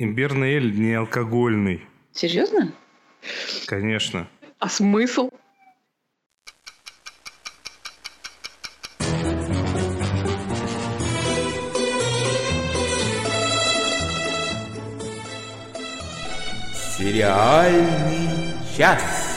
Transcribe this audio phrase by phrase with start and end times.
[0.00, 1.84] Имбирный эль не алкогольный.
[2.12, 2.72] Серьезно?
[3.66, 4.28] Конечно.
[4.60, 5.28] А смысл?
[16.96, 19.27] Сериальный час.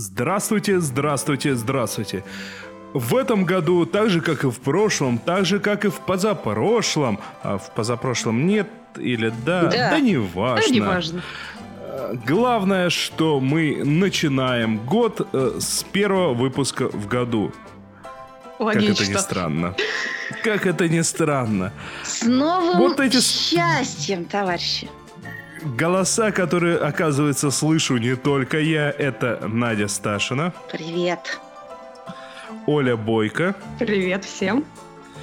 [0.00, 2.24] Здравствуйте, здравствуйте, здравствуйте.
[2.94, 7.20] В этом году, так же как и в прошлом, так же как и в позапрошлом,
[7.42, 10.66] а в позапрошлом нет или да, да, да не важно.
[10.66, 11.22] Да, не важно.
[12.26, 17.52] Главное, что мы начинаем год э, с первого выпуска в году.
[18.58, 18.94] Логично.
[18.94, 19.74] Как это ни странно.
[20.42, 21.72] Как это ни странно.
[22.04, 23.20] С новым вот эти...
[23.20, 24.88] счастьем, товарищи.
[25.62, 30.52] Голоса, которые, оказывается, слышу не только я, это Надя Сташина.
[30.72, 31.38] Привет.
[32.66, 33.54] Оля Бойко.
[33.78, 34.64] Привет всем.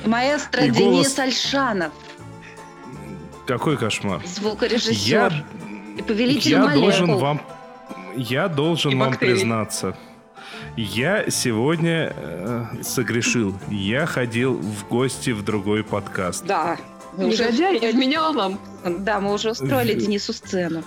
[0.05, 1.19] Маэстро И Денис голос...
[1.19, 1.93] Альшанов.
[3.47, 4.21] Какой кошмар.
[4.25, 5.31] Звукорежиссер.
[5.31, 5.45] Я,
[5.97, 6.81] и повелитель я молекул.
[6.81, 7.41] должен вам,
[8.15, 9.97] я должен И вам признаться.
[10.75, 13.55] Я сегодня э, согрешил.
[13.69, 16.45] Я ходил в гости в другой подкаст.
[16.45, 16.77] Да.
[17.17, 18.59] Мы уже, Негодяй изменял нам.
[18.99, 20.83] да, мы уже устроили Денису сцену.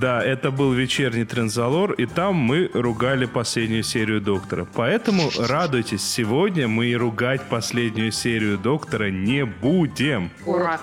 [0.00, 4.66] Да, это был вечерний Трензалор, и там мы ругали последнюю серию Доктора.
[4.74, 10.30] Поэтому радуйтесь, сегодня мы и ругать последнюю серию Доктора не будем.
[10.46, 10.80] Ура.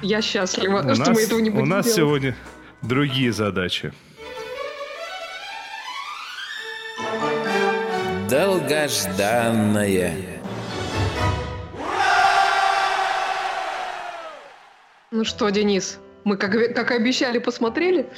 [0.00, 1.96] Я счастлива, У что нас, мы этого не будем у нас делать.
[1.96, 2.36] сегодня
[2.82, 3.92] другие задачи.
[8.88, 10.14] Долгожданное.
[15.10, 18.08] Ну что, Денис, мы, как, как и обещали, посмотрели?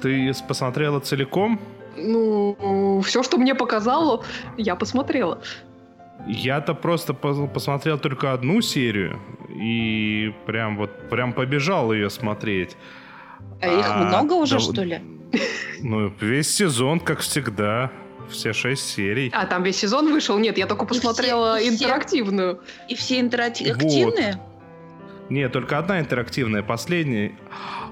[0.00, 1.60] Ты посмотрела целиком?
[1.96, 4.24] Ну, все, что мне показало,
[4.56, 5.42] я посмотрела.
[6.26, 9.18] Я-то просто пос- посмотрел только одну серию
[9.48, 12.76] и прям вот прям побежал ее смотреть.
[13.60, 15.00] А их А, много уже, да, что ли?
[15.82, 17.90] Ну, весь сезон, как всегда.
[18.28, 19.30] Все шесть серий.
[19.34, 20.38] А, там весь сезон вышел?
[20.38, 22.60] Нет, я только посмотрела все- и все- интерактивную.
[22.88, 24.40] И все интерактивные?
[25.30, 27.32] Нет, только одна интерактивная, последняя.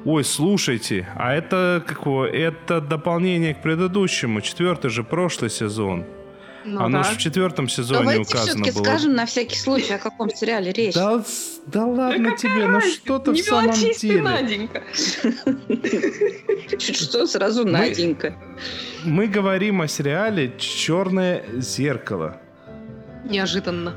[0.04, 2.24] Ой, слушайте, а это какого?
[2.26, 4.40] Это дополнение к предыдущему.
[4.40, 6.04] Четвертый же прошлый сезон.
[6.64, 7.04] Ну Оно да.
[7.04, 8.84] же в четвертом сезоне Давайте указано все-таки было.
[8.84, 10.94] скажем на всякий случай, о каком сериале речь.
[10.94, 11.24] Да,
[11.66, 14.20] да ладно тебе, ну что ты в самом деле?
[14.22, 14.82] Наденька.
[16.78, 18.34] Чуть что, сразу Наденька.
[19.04, 22.40] Мы говорим о сериале «Черное зеркало».
[23.24, 23.94] Неожиданно.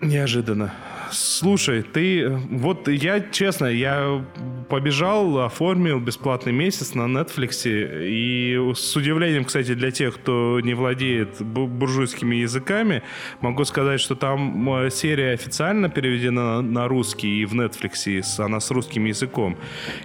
[0.00, 0.72] Неожиданно.
[1.12, 2.28] Слушай, ты...
[2.50, 4.24] Вот я, честно, я
[4.68, 7.66] побежал, оформил бесплатный месяц на Netflix.
[7.66, 13.02] И с удивлением, кстати, для тех, кто не владеет бу- буржуйскими языками,
[13.40, 18.70] могу сказать, что там э, серия официально переведена на русский и в Netflix, она с
[18.70, 19.56] русским языком.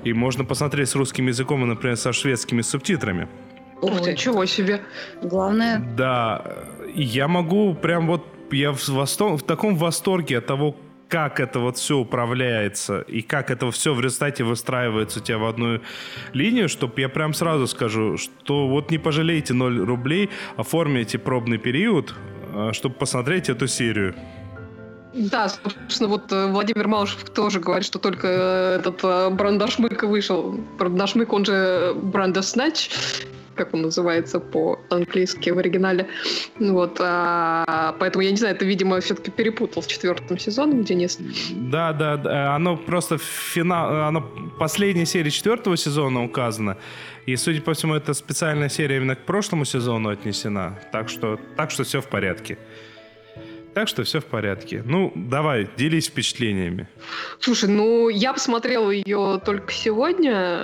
[0.03, 3.28] И можно посмотреть с русским языком, и, например, со шведскими субтитрами.
[3.81, 4.12] Ух ты.
[4.12, 4.81] Ничего себе.
[5.22, 6.44] Главное, Да,
[6.96, 10.75] я могу прям вот, я в, восторг- в таком восторге от того,
[11.09, 15.45] как это вот все управляется и как это все в результате выстраивается у тебя в
[15.45, 15.79] одну
[16.34, 22.13] линию, чтобы я прям сразу скажу, что вот не пожалейте 0 рублей, оформите пробный период,
[22.73, 24.16] чтобы посмотреть эту серию.
[25.17, 30.59] Да, собственно, вот э, Владимир Малышев тоже говорит, что только э, этот э, Брандашмык вышел.
[30.78, 32.91] Брандашмык, он же Брандаснач,
[33.57, 36.07] как он называется по-английски в оригинале.
[36.59, 41.18] Ну Вот, а, поэтому я не знаю, это, видимо, все-таки перепутал с четвертым сезоном, Денис.
[41.51, 44.22] Да, да, да, оно просто финал, оно
[44.59, 46.78] последняя серия четвертого сезона указана,
[47.25, 51.72] и, судя по всему, это специальная серия именно к прошлому сезону отнесена, так что, так
[51.72, 52.57] что все в порядке.
[53.73, 54.81] Так что все в порядке.
[54.84, 56.87] Ну, давай, делись впечатлениями.
[57.40, 60.64] Слушай, ну, я посмотрела ее только сегодня.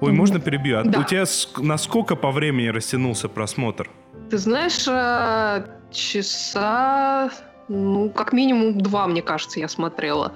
[0.00, 0.78] Ой, можно перебью?
[0.78, 1.00] А Да.
[1.00, 3.90] У тебя ск- насколько по времени растянулся просмотр?
[4.30, 7.30] Ты знаешь, э, часа,
[7.68, 10.32] ну, как минимум два, мне кажется, я смотрела.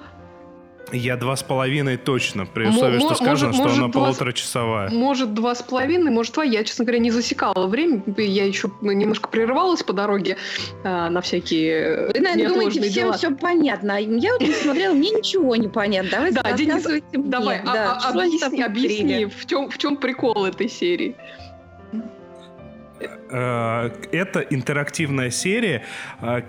[0.91, 4.89] Я два с половиной точно, при условии, что сказано, может- что может, она два полуторачасовая.
[4.91, 6.43] Может, два с половиной, может, два.
[6.43, 8.03] Я, честно говоря, не засекала время.
[8.17, 10.37] Я еще немножко прерывалась по дороге
[10.83, 13.13] э, на всякие Вы, наверное, думаете, всем дела.
[13.13, 13.95] все понятно.
[13.95, 16.11] А Я вот не смотрела, мне ничего не понятно.
[16.11, 17.01] Давайте Да, Денис, мне.
[17.23, 21.15] Давай, а- Да, а- объясни, объясни, в чем, в чем прикол этой серии?
[23.29, 25.83] Э, это интерактивная серия,
[26.21, 26.41] э,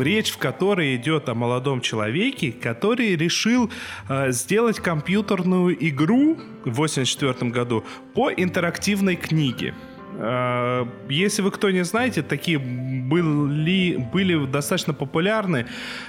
[0.00, 3.70] речь в которой идет о молодом человеке, который решил
[4.08, 9.74] э, сделать компьютерную игру в 1984 году по интерактивной книге.
[10.18, 15.66] Э, если вы кто не знаете, такие были, были достаточно популярны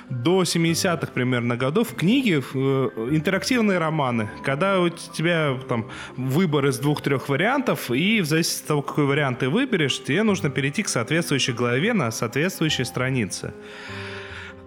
[0.09, 7.29] до 70-х примерно годов книги, э, интерактивные романы, когда у тебя там выбор из двух-трех
[7.29, 11.53] вариантов, и в зависимости от того, какой вариант ты выберешь, тебе нужно перейти к соответствующей
[11.53, 13.53] главе на соответствующей странице.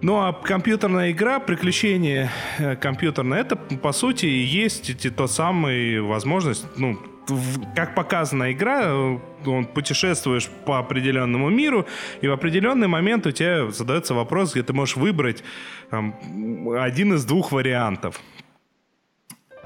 [0.03, 6.67] Ну а компьютерная игра, приключение э, компьютерное, это по сути и есть то самый возможность,
[6.77, 6.99] ну,
[7.75, 11.87] как показана игра, э, он путешествуешь по определенному миру,
[12.21, 15.45] и в определенный момент у тебя задается вопрос, где ты можешь выбрать
[15.91, 16.15] там,
[16.79, 18.21] один из двух вариантов.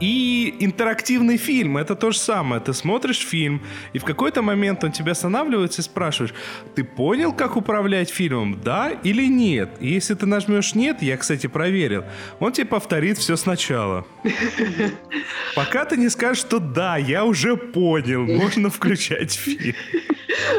[0.00, 2.60] И интерактивный фильм— это то же самое.
[2.60, 3.62] Ты смотришь фильм,
[3.92, 6.34] и в какой-то момент он тебя останавливается и спрашиваешь,
[6.74, 9.70] ты понял, как управлять фильмом, да или нет?
[9.80, 12.04] И если ты нажмешь «нет», я, кстати, проверил,
[12.38, 14.06] он тебе повторит все сначала.
[15.54, 19.74] Пока ты не скажешь, что «да, я уже понял, можно включать фильм».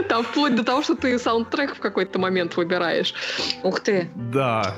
[0.07, 3.13] Там вплоть до того, что ты саундтрек в какой-то момент выбираешь.
[3.63, 4.09] Ух ты.
[4.15, 4.75] Да.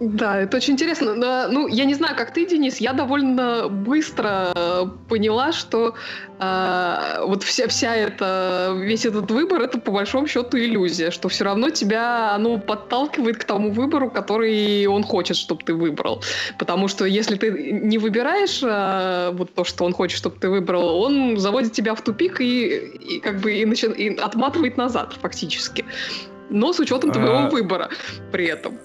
[0.00, 1.14] Да, это очень интересно.
[1.14, 5.94] Но, ну, я не знаю, как ты, Денис, я довольно быстро э, поняла, что
[6.38, 11.44] э, вот вся, вся эта, весь этот выбор, это по большому счету иллюзия, что все
[11.44, 16.22] равно тебя, оно подталкивает к тому выбору, который он хочет, чтобы ты выбрал.
[16.58, 21.00] Потому что если ты не выбираешь э, вот то, что он хочет, чтобы ты выбрал,
[21.00, 23.86] он заводит тебя в тупик и, и как бы и, начи...
[23.86, 25.86] и отматывает назад фактически
[26.50, 27.48] но с учетом твоего а...
[27.50, 27.88] выбора
[28.32, 28.78] при этом.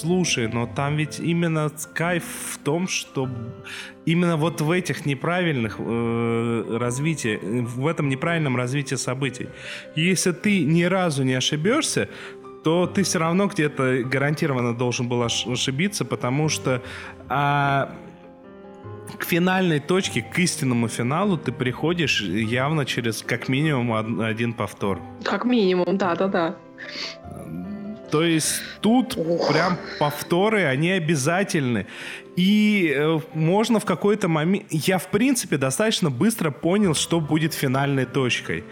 [0.00, 3.28] Слушай, но там ведь именно кайф в том, что
[4.04, 9.48] именно вот в этих неправильных э, развитии, в этом неправильном развитии событий,
[9.94, 12.08] если ты ни разу не ошибешься,
[12.62, 16.82] то ты все равно где-то гарантированно должен был ошибиться, потому что
[17.28, 17.94] а,
[19.18, 25.00] к финальной точке, к истинному финалу ты приходишь явно через как минимум один повтор.
[25.24, 26.56] Как минимум, да-да-да.
[28.10, 31.86] То есть тут прям повторы, они обязательны.
[32.36, 34.66] И э, можно в какой-то момент...
[34.70, 38.64] Я, в принципе, достаточно быстро понял, что будет финальной точкой.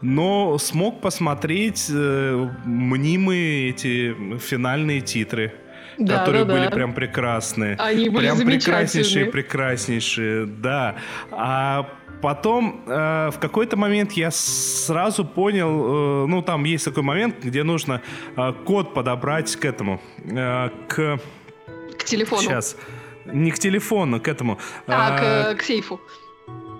[0.00, 5.52] Но смог посмотреть э, мнимые эти финальные титры.
[5.98, 6.70] Да, которые да, были да.
[6.70, 7.76] прям прекрасные.
[7.76, 10.96] Они были прям прекраснейшие, прекраснейшие, да.
[11.30, 11.90] А
[12.22, 17.62] Потом э, в какой-то момент я сразу понял, э, ну там есть такой момент, где
[17.62, 18.02] нужно
[18.36, 21.18] э, код подобрать к этому, э, к...
[21.98, 22.42] К телефону.
[22.42, 22.76] Сейчас.
[23.26, 24.58] Не к телефону, к этому.
[24.86, 26.00] А, э, к, к сейфу.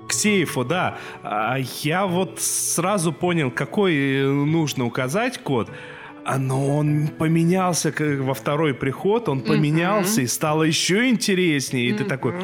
[0.09, 0.99] К сейфу, да.
[1.23, 5.71] А я вот сразу понял, какой нужно указать код.
[6.25, 10.25] А, но он поменялся во второй приход, он поменялся mm-hmm.
[10.25, 11.87] и стало еще интереснее.
[11.87, 11.99] И mm-hmm.
[11.99, 12.35] ты такой,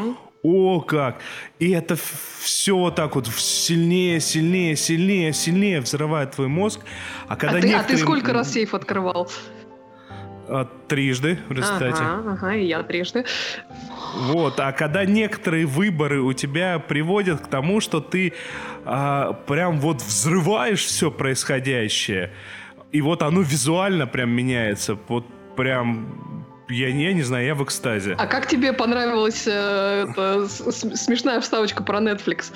[0.47, 1.21] о, как!
[1.59, 1.97] И это
[2.41, 6.81] все вот так вот сильнее, сильнее, сильнее, сильнее взрывает твой мозг.
[7.27, 7.95] А, когда а, ты, некоторые...
[7.95, 9.29] а ты сколько раз сейф открывал?
[10.49, 12.03] А, трижды, в результате.
[12.03, 13.25] Ага, ага, и я трижды.
[14.15, 18.33] Вот, а когда некоторые выборы у тебя приводят к тому, что ты
[18.85, 22.33] а, прям вот взрываешь все происходящее,
[22.93, 25.27] и вот оно визуально прям меняется, вот
[25.57, 28.15] прям я, я не знаю, я в экстазе.
[28.19, 32.53] А как тебе понравилась э, эта смешная вставочка про Netflix?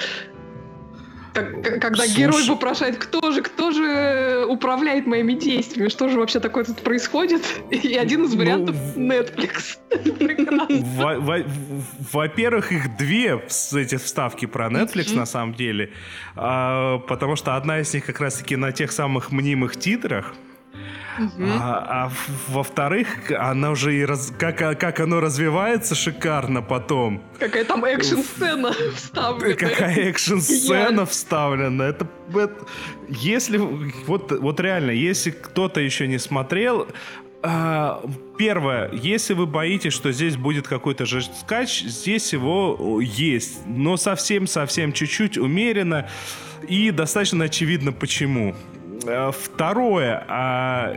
[1.32, 2.16] Как, когда Слушай.
[2.16, 7.42] герой вопрошает, кто же, кто же управляет моими действиями, что же вообще такое тут происходит?
[7.70, 9.78] И один из ну, вариантов ну, Netflix.
[12.12, 13.40] Во-первых, их две
[13.72, 15.92] эти вставки про Netflix на самом деле,
[16.34, 20.34] а, потому что одна из них как раз-таки на тех самых мнимых титрах,
[21.38, 22.12] а, а
[22.48, 27.22] во-вторых, она уже и раз, как, как оно развивается шикарно потом.
[27.38, 29.54] Какая там экшн-сцена вставлена.
[29.54, 31.84] Какая экшн-сцена вставлена.
[31.84, 32.54] Это, это,
[33.08, 36.88] если вот, вот реально, если кто-то еще не смотрел,
[37.42, 38.02] а,
[38.38, 45.38] первое, если вы боитесь, что здесь будет какой-то жесткач, здесь его есть, но совсем-совсем чуть-чуть
[45.38, 46.08] умеренно
[46.68, 48.54] и достаточно очевидно почему.
[49.06, 50.94] Э, второе, а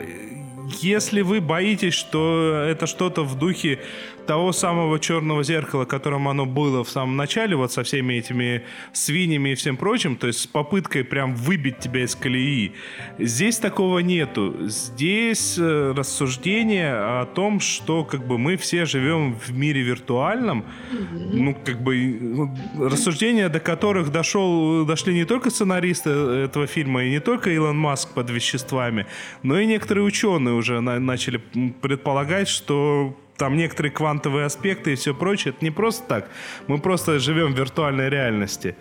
[0.81, 3.79] если вы боитесь, что это что-то в духе
[4.25, 8.63] того самого черного зеркала, которым оно было в самом начале, вот со всеми этими
[8.93, 12.73] свиньями и всем прочим, то есть с попыткой прям выбить тебя из колеи.
[13.19, 14.55] Здесь такого нету.
[14.61, 20.65] Здесь э, рассуждение о том, что как бы мы все живем в мире виртуальном,
[21.11, 27.09] ну как бы ну, рассуждения, до которых дошел, дошли не только сценаристы этого фильма и
[27.09, 29.05] не только Илон Маск под веществами,
[29.43, 31.41] но и некоторые ученые уже на- начали
[31.81, 35.53] предполагать, что там некоторые квантовые аспекты и все прочее.
[35.55, 36.29] Это не просто так.
[36.67, 38.75] Мы просто живем в виртуальной реальности.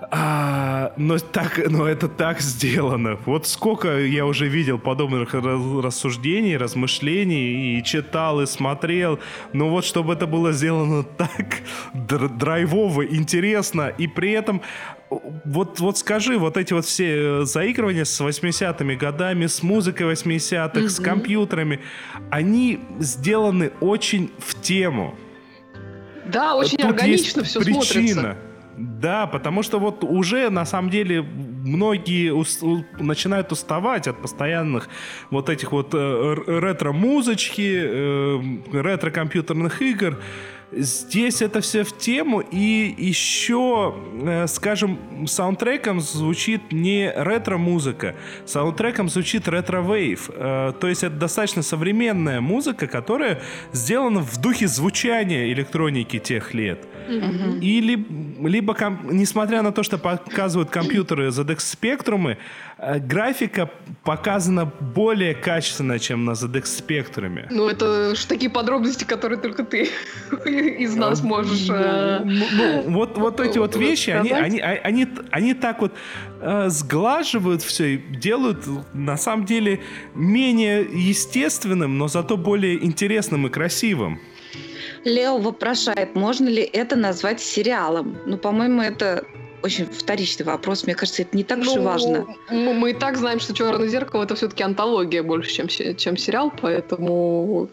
[0.00, 3.18] А, но, так, но это так сделано.
[3.26, 9.18] Вот сколько я уже видел подобных рассуждений, размышлений, и читал, и смотрел.
[9.52, 11.62] Но вот чтобы это было сделано так
[11.94, 14.62] др- драйвово, интересно, и при этом
[15.44, 20.88] вот, вот скажи, вот эти вот все э, заигрывания с 80-ми годами, с музыкой 80-х,
[20.88, 21.80] с компьютерами,
[22.30, 25.16] они сделаны очень в тему.
[26.26, 27.82] Да, очень Тут органично все причина.
[27.84, 28.47] смотрится.
[28.80, 34.88] Да, потому что вот уже на самом деле многие ус- у- начинают уставать от постоянных
[35.30, 38.40] вот этих вот э, ретро-музычки, э,
[38.72, 40.16] ретро-компьютерных игр.
[40.70, 49.48] Здесь это все в тему, и еще, э, скажем, саундтреком звучит не ретро-музыка, саундтреком звучит
[49.48, 50.30] ретро-вейв.
[50.34, 53.40] Э, То есть это достаточно современная музыка, которая
[53.72, 56.86] сделана в духе звучания электроники тех лет.
[57.62, 58.76] И либо, либо
[59.10, 62.36] несмотря на то, что показывают компьютеры ZX Spectrum,
[62.78, 63.70] графика
[64.04, 67.46] показана более качественно, чем на ZX Spectrum.
[67.50, 69.88] Ну, это ж такие подробности, которые только ты
[70.84, 71.68] из нас можешь...
[71.70, 75.92] э, Ну, ну, вот, вот эти вот вещи, они, они, а- они, они так вот
[76.40, 79.80] э, сглаживают все и делают на самом деле
[80.14, 84.20] менее естественным, но зато более интересным и красивым.
[85.04, 88.16] Лео вопрошает, можно ли это назвать сериалом?
[88.26, 89.24] Ну, по-моему, это
[89.62, 90.84] очень вторичный вопрос.
[90.84, 92.26] Мне кажется, это не так уж и Ну, важно.
[92.50, 96.52] Мы, мы и так знаем, что Черное зеркало это все-таки антология больше, чем, чем сериал,
[96.60, 97.68] поэтому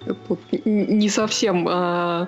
[0.66, 2.28] не совсем, э,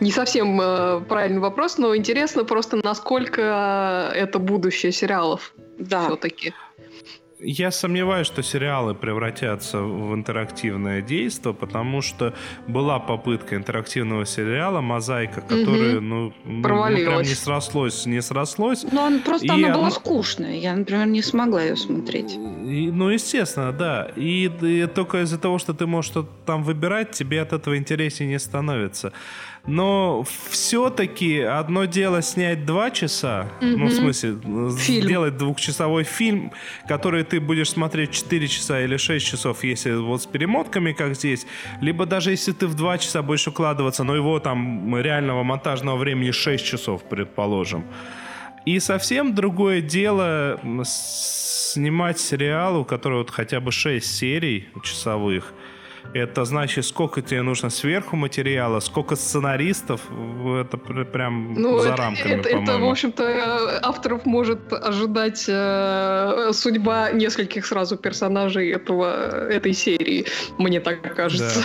[0.00, 6.06] не совсем э, правильный вопрос, но интересно просто, насколько это будущее сериалов Да.
[6.06, 6.54] все-таки.
[7.44, 12.34] Я сомневаюсь, что сериалы превратятся в интерактивное действие, потому что
[12.68, 18.84] была попытка интерактивного сериала «Мозаика», которая, ну, ну, ну, прям не срослось, не срослось.
[18.92, 20.56] Но он, просто И она была скучная.
[20.56, 22.34] Я, например, не смогла ее смотреть.
[22.34, 24.10] И, ну, естественно, да.
[24.14, 28.30] И, и только из-за того, что ты можешь что-то там выбирать, тебе от этого интереснее
[28.30, 29.12] не становится.
[29.66, 34.36] Но все-таки одно дело снять два часа, ну, в смысле,
[34.76, 35.04] Фильм.
[35.04, 36.52] сделать двухчасовой фильм,
[36.88, 41.46] который ты будешь смотреть 4 часа или 6 часов, если вот с перемотками, как здесь,
[41.80, 46.32] либо даже если ты в 2 часа будешь укладываться, но его там реального монтажного времени
[46.32, 47.84] 6 часов, предположим.
[48.66, 55.54] И совсем другое дело снимать сериал, у которого вот хотя бы 6 серий часовых.
[56.14, 60.00] Это значит, сколько тебе нужно сверху материала, сколько сценаристов,
[60.60, 62.90] это пр- прям Ну, за это, рамками, это- это, в по-моему.
[62.90, 70.26] общем-то, авторов может ожидать э, судьба нескольких сразу персонажей этого, этой серии,
[70.58, 71.62] мне так кажется.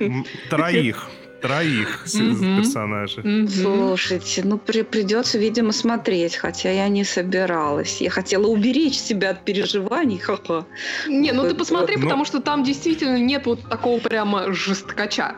[0.00, 1.08] М, Троих.
[1.42, 3.48] Троих персонажей.
[3.48, 8.00] Слушайте, ну при- придется, видимо, смотреть, хотя я не собиралась.
[8.00, 10.66] Я хотела уберечь себя от переживаний, ха-ха.
[11.08, 15.34] Не, ну ты посмотри, потому что там действительно нет вот такого прямо жесткача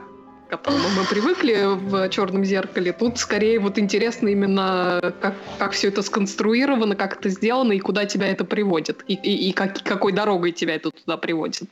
[0.46, 2.92] к которому мы привыкли в черном зеркале.
[2.92, 8.04] Тут скорее вот интересно именно, как, как все это сконструировано, как это сделано и куда
[8.04, 9.04] тебя это приводит.
[9.08, 11.64] И, и, и как, какой дорогой тебя это туда приводит.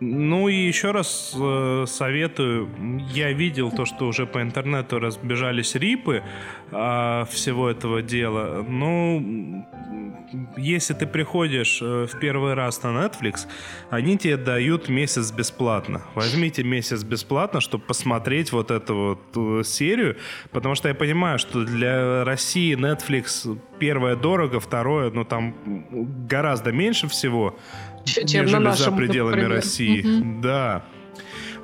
[0.00, 2.70] Ну и еще раз э, советую.
[3.12, 6.22] Я видел то, что уже по интернету разбежались рипы
[6.70, 8.64] э, всего этого дела.
[8.68, 9.66] Ну,
[10.56, 13.48] если ты приходишь э, в первый раз на Netflix,
[13.90, 16.02] они тебе дают месяц бесплатно.
[16.14, 20.16] Возьмите месяц бесплатно, чтобы посмотреть вот эту вот э, серию,
[20.52, 25.54] потому что я понимаю, что для России Netflix первое дорого, второе, ну там
[26.28, 27.56] гораздо меньше всего
[28.04, 29.50] Чем на нежели нашем, за пределами например.
[29.56, 30.02] России.
[30.02, 30.40] Мгм.
[30.40, 30.84] Да.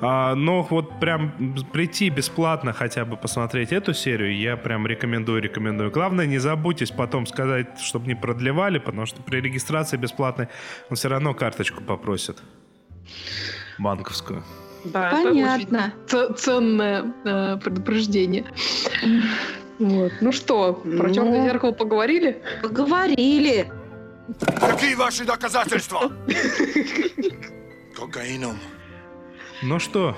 [0.01, 1.31] А, но вот прям
[1.71, 5.89] прийти бесплатно хотя бы посмотреть эту серию, я прям рекомендую, рекомендую.
[5.89, 10.49] Главное, не забудьтесь потом сказать, чтобы не продлевали, потому что при регистрации бесплатной
[10.89, 12.37] он все равно карточку попросит.
[13.79, 14.43] Банковскую.
[14.83, 15.93] Да, это Понятно.
[15.97, 18.45] очень ц- ценное э, предупреждение.
[19.79, 20.11] Вот.
[20.21, 21.13] Ну что, про Ну.
[21.13, 22.41] черное зеркало поговорили?
[22.61, 23.71] Поговорили.
[24.59, 26.11] Какие ваши доказательства?
[27.95, 28.59] Кокаином.
[29.61, 30.17] Ну что,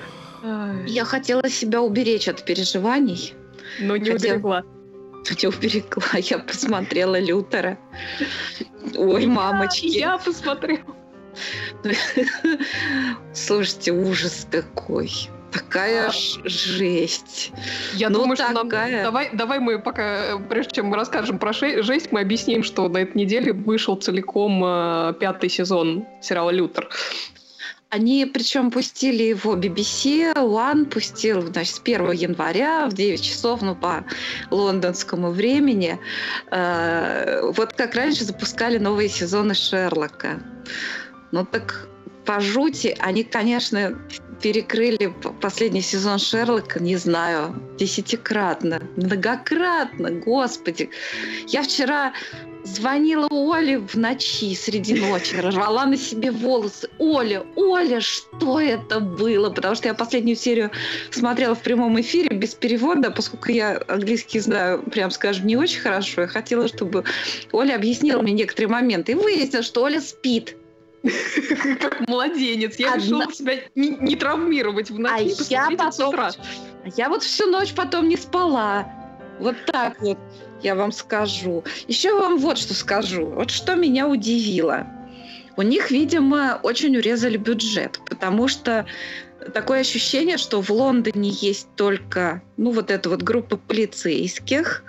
[0.86, 3.34] Я хотела себя уберечь от переживаний.
[3.80, 4.62] Но не Хотя- уберегла.
[5.24, 6.18] Не уберегла.
[6.18, 7.76] Я посмотрела Лютера.
[8.96, 9.86] Ой, мамочки.
[9.86, 10.94] Я посмотрела.
[13.34, 15.10] Слушайте, ужас какой.
[15.52, 16.10] Такая А.
[16.12, 17.52] ж- жесть.
[17.94, 18.68] Я Ну, думаю, что нам...
[18.68, 19.02] такая.
[19.02, 22.88] Давай, давай мы пока, э, прежде чем мы расскажем про ше- жесть, мы объясним, что
[22.88, 26.88] на этой неделе вышел целиком э, пятый сезон сериала «Лютер».
[27.90, 33.74] Они причем пустили его BBC, One пустил, значит, с 1 января в 9 часов, ну,
[33.74, 34.04] по
[34.50, 35.98] лондонскому времени.
[36.50, 40.40] Э, Вот как раньше запускали новые сезоны Шерлока.
[41.32, 41.88] Ну, так
[42.26, 43.98] по жути, они, конечно,
[44.42, 50.90] перекрыли последний сезон Шерлока, не знаю, десятикратно, многократно, господи.
[51.46, 52.12] Я вчера
[52.64, 56.88] звонила Оле в ночи, среди ночи, рвала на себе волосы.
[56.98, 59.50] Оля, Оля, что это было?
[59.50, 60.70] Потому что я последнюю серию
[61.10, 66.22] смотрела в прямом эфире без перевода, поскольку я английский знаю, прям скажем, не очень хорошо.
[66.22, 67.04] Я хотела, чтобы
[67.52, 69.12] Оля объяснила мне некоторые моменты.
[69.12, 70.56] И выяснилось, что Оля спит.
[71.80, 72.76] Как младенец.
[72.76, 76.14] Я Одна- решила себя не, не травмировать в А ночи, я потом...
[76.18, 76.30] А
[76.96, 78.86] Я вот всю ночь потом не спала.
[79.40, 80.18] Вот так вот
[80.62, 81.64] я вам скажу.
[81.86, 83.26] Еще вам вот что скажу.
[83.26, 84.86] Вот что меня удивило.
[85.56, 88.86] У них, видимо, очень урезали бюджет, потому что
[89.52, 94.82] такое ощущение, что в Лондоне есть только, ну, вот эта вот группа полицейских,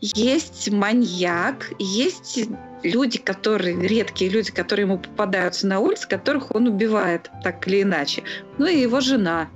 [0.00, 2.48] есть маньяк, есть
[2.82, 8.24] люди, которые, редкие люди, которые ему попадаются на улице, которых он убивает так или иначе.
[8.58, 9.48] Ну и его жена.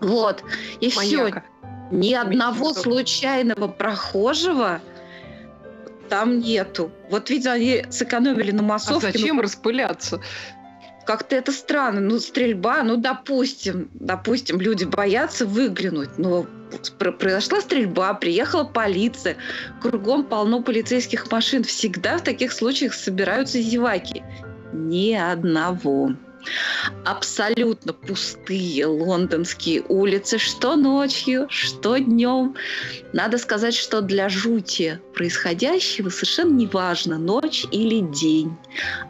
[0.00, 0.42] Вот.
[0.80, 1.42] И все.
[1.90, 4.80] Ни одного случайного прохожего
[6.08, 6.90] там нету.
[7.10, 9.06] Вот видимо, они сэкономили на А массовке.
[9.06, 10.20] ну, зачем распыляться?
[11.04, 12.00] Как-то это странно.
[12.00, 16.46] Ну, стрельба, ну, допустим, допустим, люди боятся выглянуть, но
[16.98, 19.36] пр- произошла стрельба, приехала полиция,
[19.80, 21.64] кругом полно полицейских машин.
[21.64, 24.22] Всегда в таких случаях собираются зеваки.
[24.72, 26.12] Ни одного.
[27.04, 32.54] Абсолютно пустые лондонские улицы, что ночью, что днем.
[33.12, 38.56] Надо сказать, что для жути происходящего совершенно не важно, ночь или день.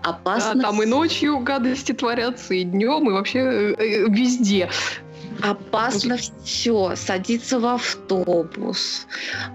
[0.02, 4.70] Да, Опасно там и ночью гадости творятся, и днем, и вообще э, э, везде.
[5.42, 6.94] Опасно все.
[6.96, 9.06] Садиться в автобус.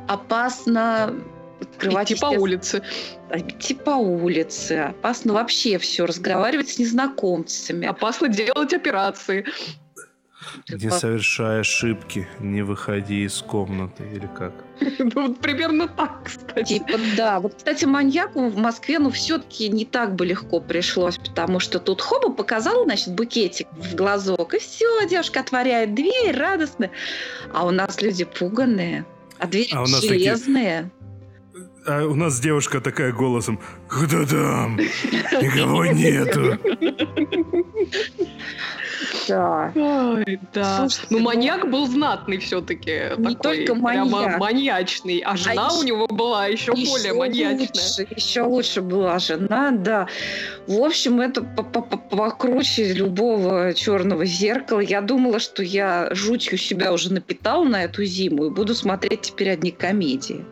[0.07, 1.13] Опасно
[1.61, 2.81] открывать Идти по улице.
[3.33, 4.93] идти по улице.
[4.99, 6.05] Опасно вообще все.
[6.05, 7.87] Разговаривать с незнакомцами.
[7.87, 9.45] Опасно делать операции.
[10.69, 14.53] не совершай ошибки, не выходи из комнаты или как.
[14.99, 16.77] Ну, вот примерно так, кстати.
[16.77, 17.39] Типа, да.
[17.39, 22.01] Вот, кстати, маньяку в Москве, ну, все-таки не так бы легко пришлось, потому что тут
[22.01, 26.91] хоба показал, значит, букетик в глазок, и все, девушка отворяет дверь, радостная.
[27.53, 29.05] А у нас люди пуганные,
[29.39, 30.91] а двери А у нас такие- железные.
[31.87, 33.59] А у нас девушка такая голосом.
[33.87, 34.77] Кто там?
[34.77, 36.57] Никого нету.
[39.27, 39.71] Да.
[39.75, 40.77] Ой, да.
[40.79, 43.11] Слушайте, ну, ну, маньяк был знатный все-таки.
[43.17, 44.37] Не только маньяк.
[44.39, 45.19] маньячный.
[45.19, 47.67] А жена у ещё- него была еще более маньячная.
[47.67, 50.07] Лучше, еще лучше была жена, да.
[50.67, 54.79] В общем, это по- по- по- покруче любого черного зеркала.
[54.81, 59.51] Я думала, что я жутью себя уже напитал на эту зиму и буду смотреть теперь
[59.51, 60.43] одни комедии.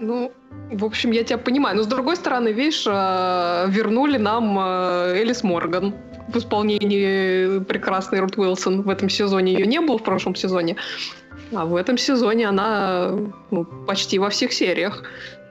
[0.00, 0.32] Ну,
[0.70, 1.76] в общем, я тебя понимаю.
[1.76, 5.94] Но с другой стороны, видишь, э, вернули нам э, Элис Морган
[6.28, 8.82] в исполнении прекрасной Рут Уилсон.
[8.82, 10.76] В этом сезоне ее не было в прошлом сезоне.
[11.52, 13.12] А в этом сезоне она
[13.50, 15.04] ну, почти во всех сериях.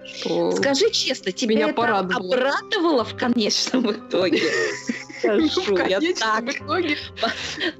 [0.05, 0.51] Что...
[0.51, 2.33] Скажи честно, тебя Меня это порадовало.
[2.33, 4.41] обрадовало в конечном итоге?
[5.19, 6.97] Скажу, я конечном так, итоге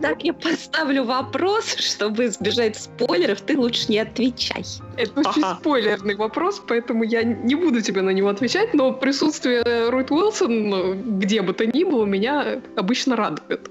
[0.01, 4.63] так я поставлю вопрос, чтобы избежать спойлеров, ты лучше не отвечай.
[4.97, 5.57] Это очень Ага.
[5.59, 10.93] спойлерный вопрос, поэтому я не буду тебе на него отвечать, но присутствие Рут Уилсон, ну,
[11.19, 13.69] где бы то ни было, меня обычно радует.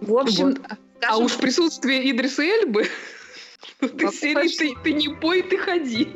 [0.00, 0.58] В общем, Вот.
[0.68, 2.86] А скажем, уж присутствие Идриса Эльбы
[3.80, 4.10] Вообще.
[4.10, 6.08] серии ты, ты не пой, ты ходи.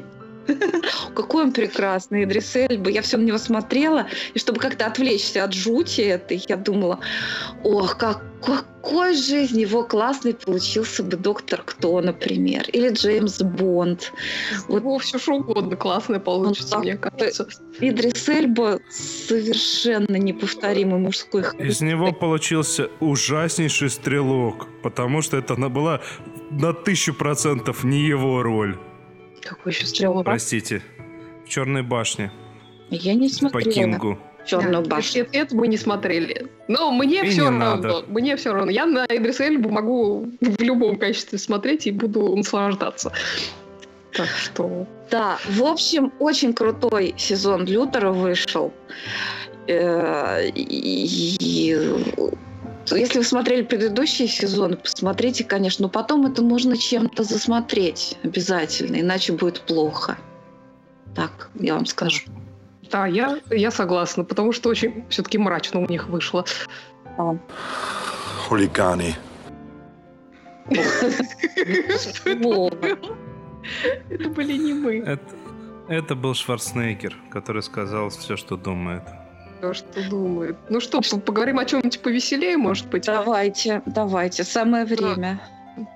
[1.14, 2.90] Какой он прекрасный, Идрис Эльба.
[2.90, 7.00] Я все на него смотрела, и чтобы как-то отвлечься от жути этой, я думала,
[7.64, 14.12] ох, как, какой же из него классный получился бы доктор Кто, например, или Джеймс Бонд.
[14.68, 14.82] Вот.
[14.82, 17.48] Вот все что угодно классное получится, мне кажется.
[17.80, 26.00] Идрис Эльба совершенно неповторимый мужской Из него получился ужаснейший стрелок, потому что это она была
[26.50, 28.78] на тысячу процентов не его роль.
[29.48, 30.24] Какой еще стрелок?
[30.24, 30.82] Простите.
[31.44, 32.30] В Черной башне.
[32.90, 34.18] Я не По смотрела Кингу.
[34.46, 35.22] «Черную Да, башню».
[35.22, 36.46] Это, это мы не смотрели.
[36.68, 37.58] Но мне И все не равно.
[37.58, 38.04] надо.
[38.06, 38.70] Мне все равно.
[38.70, 43.12] Я на Идрис Эльбу могу в любом качестве смотреть и буду наслаждаться.
[44.12, 44.86] Так что...
[45.10, 48.72] Да, в общем, очень крутой сезон Лютера вышел.
[49.66, 51.74] Э, И
[52.96, 59.32] если вы смотрели предыдущие сезоны, посмотрите, конечно, но потом это нужно чем-то засмотреть обязательно, иначе
[59.32, 60.16] будет плохо.
[61.14, 62.22] Так, я вам скажу.
[62.90, 66.44] Да, я, я согласна, потому что очень все-таки мрачно у них вышло.
[68.46, 69.14] Хулиганы.
[70.70, 72.70] Что это Вова.
[72.70, 73.16] было?
[74.10, 74.98] Это были не мы.
[74.98, 75.34] Это,
[75.88, 79.02] это был Шварценеггер, который сказал все, что думает.
[79.60, 80.56] То, что думает.
[80.68, 83.06] Ну что, по- поговорим о чем-нибудь повеселее, может быть?
[83.06, 85.40] Давайте, давайте, самое время.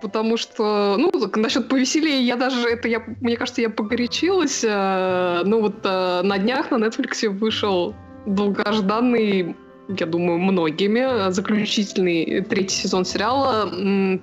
[0.02, 4.62] Потому что, ну, так насчет повеселее, я даже, это я, мне кажется, я погорячилась.
[4.62, 7.94] э, Ну вот э, на днях на Netflix вышел
[8.26, 9.56] долгожданный,
[9.98, 13.68] я думаю, многими, э, заключительный третий сезон сериала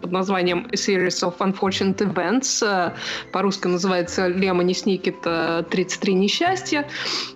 [0.02, 2.66] под названием Series of Unfortunate Events.
[2.66, 2.94] Э,
[3.32, 5.66] По-русски называется «Лемони Сникета.
[5.70, 6.88] 33 несчастья».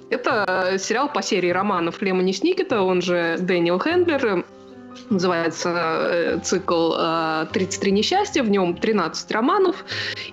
[0.10, 4.44] Это сериал по серии романов Лемони Сникета, он же Дэниел Хендлер,
[5.10, 5.70] Называется
[6.10, 9.86] э, цикл э, «33 несчастья», в нем 13 романов.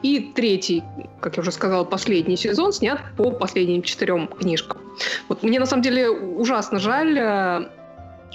[0.02, 0.82] И третий,
[1.20, 4.78] как я уже сказала, последний сезон снят по последним четырем книжкам.
[5.28, 7.68] Вот мне на самом деле ужасно жаль, э,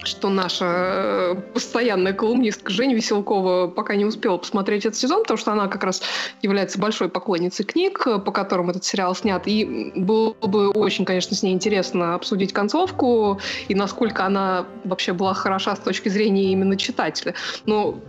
[0.05, 5.51] что наша э, постоянная колумнистка Женя Веселкова пока не успела посмотреть этот сезон, потому что
[5.51, 6.01] она как раз
[6.41, 9.41] является большой поклонницей книг, э, по которым этот сериал снят.
[9.47, 15.33] И было бы очень, конечно, с ней интересно обсудить концовку и насколько она вообще была
[15.33, 17.33] хороша с точки зрения именно читателя.
[17.65, 17.99] Но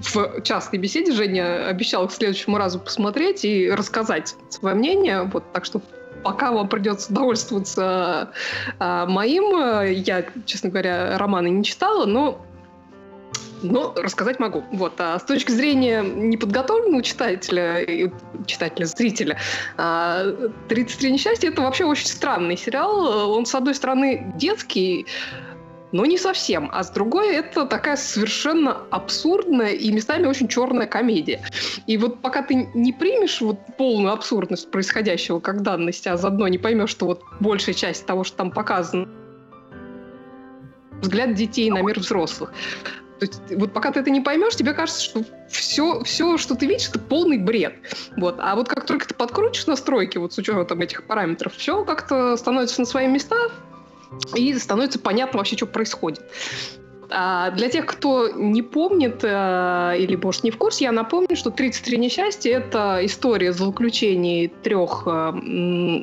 [0.00, 5.24] в частной беседе Женя обещала к следующему разу посмотреть и рассказать свое мнение.
[5.24, 5.82] Вот, так что
[6.22, 8.30] пока вам придется довольствоваться
[8.78, 9.56] а, моим.
[9.56, 12.44] э, Я, честно говоря, романы не читала, но
[13.62, 14.64] но рассказать могу.
[14.72, 14.94] Вот.
[14.98, 18.10] А с точки зрения неподготовленного читателя, и-
[18.46, 19.38] читателя, зрителя,
[19.76, 20.24] а,
[20.68, 23.30] «33 несчастья»— это вообще очень странный сериал.
[23.30, 25.06] Он, с одной стороны, детский,
[25.92, 26.70] но не совсем.
[26.72, 31.42] А с другой, это такая совершенно абсурдная и местами очень черная комедия.
[31.86, 36.58] И вот пока ты не примешь вот полную абсурдность происходящего как данность, а заодно не
[36.58, 39.08] поймешь, что вот большая часть того, что там показано,
[41.00, 42.52] взгляд детей на мир взрослых.
[43.18, 46.64] То есть, вот пока ты это не поймешь, тебе кажется, что все, все, что ты
[46.64, 47.74] видишь, это полный бред.
[48.16, 48.36] Вот.
[48.38, 52.80] А вот как только ты подкрутишь настройки вот с учетом этих параметров, все как-то становится
[52.80, 53.36] на свои места,
[54.34, 56.24] и становится понятно вообще, что происходит.
[57.12, 61.50] А для тех, кто не помнит э, или, может, не в курсе, я напомню, что
[61.50, 65.32] «33 несчастья»— это история злоключений трех э,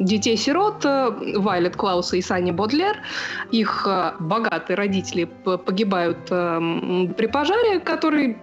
[0.01, 2.97] детей-сирот э, Вайлет Клауса и Сани Бодлер.
[3.51, 3.87] Их
[4.19, 8.37] богатые родители погибают при пожаре, который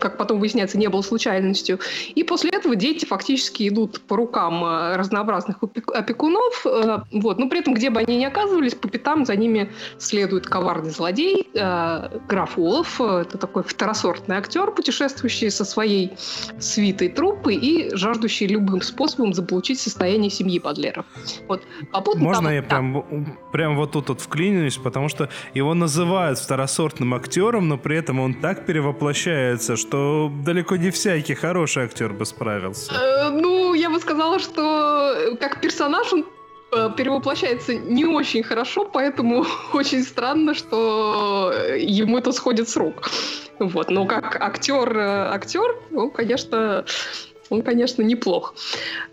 [0.00, 1.78] как потом выясняется, не был случайностью.
[2.14, 6.64] И после этого дети фактически идут по рукам э, разнообразных опек- опекунов.
[6.66, 7.38] э, Вот.
[7.38, 11.48] Но при этом, где бы они ни оказывались, по пятам за ними следует коварный злодей,
[11.54, 13.00] э, граф Олаф.
[13.00, 16.12] Это такой второсортный актер, путешествующий со своей
[16.58, 21.04] свитой труппы и жаждущий любым способом заполучить состояние семьи Бадлеров.
[21.48, 21.62] Вот.
[21.92, 22.68] Попутно Можно там- я да.
[22.68, 28.20] прям, прям вот тут вот вклинюсь, потому что его называют второсортным актером, но при этом
[28.20, 32.92] он так перевоплощается, что далеко не всякий хороший актер бы справился.
[32.94, 36.24] Э, Ну, я бы сказала, что э, как персонаж он
[36.72, 43.10] э, перевоплощается не очень хорошо, поэтому очень странно, что э, ему это сходит с рук.
[43.58, 46.84] Вот, но как актер, актер, он, конечно,
[47.54, 48.54] он, конечно, неплох.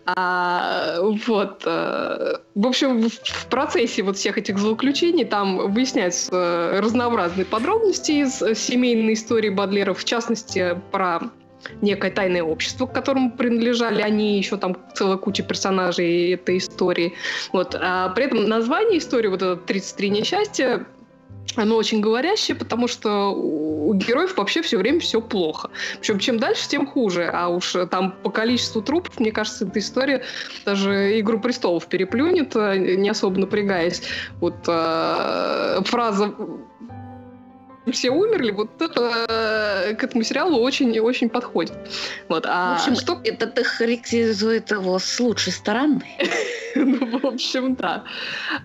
[0.06, 1.64] А, вот.
[1.66, 8.56] э, В общем, в, процессе вот всех этих злоключений там выясняются разнообразные подробности из э,
[8.56, 11.22] семейной истории Бадлеров, в частности, про
[11.82, 17.14] некое тайное общество, к которому принадлежали они, еще там целая куча персонажей этой истории.
[17.54, 17.76] Вот.
[17.80, 20.86] А при этом название истории, вот это «33 несчастья»,
[21.56, 25.70] оно очень говорящее, потому что у героев вообще все время все плохо.
[26.00, 27.30] Причем чем дальше, тем хуже.
[27.34, 30.24] А уж там по количеству трупов, мне кажется, эта история
[30.66, 34.02] даже «Игру престолов» переплюнет, э, не особо напрягаясь.
[34.40, 36.34] Вот э, фраза
[37.92, 41.74] все умерли, вот это э, к этому сериалу очень-очень подходит.
[42.30, 42.46] Вот.
[42.48, 46.04] А в общем, что это характеризует его с лучшей стороны.
[46.92, 48.04] Ну, в общем, да.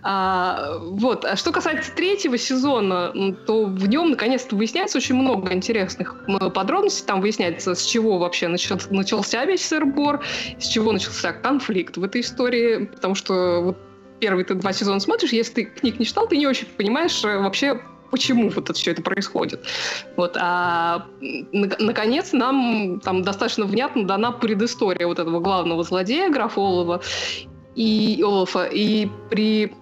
[0.03, 1.25] А, вот.
[1.25, 3.13] А что касается третьего сезона,
[3.47, 7.05] то в нем наконец-то выясняется очень много интересных подробностей.
[7.07, 10.23] Там выясняется, с чего вообще начал- начался весь сыр-бор,
[10.59, 13.77] с чего начался конфликт в этой истории, потому что вот
[14.21, 17.81] первые два сезона смотришь, если ты книг не читал, ты не очень понимаешь э, вообще,
[18.11, 19.65] почему вот это все это происходит.
[20.17, 27.03] Вот, а наконец нам там достаточно внятно дана предыстория вот этого главного злодея графа Олова
[27.77, 29.73] и Олафа, и при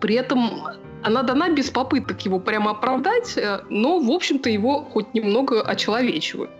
[0.00, 0.68] при этом
[1.02, 6.50] она дана без попыток его прямо оправдать, э, но, в общем-то, его хоть немного очеловечивают.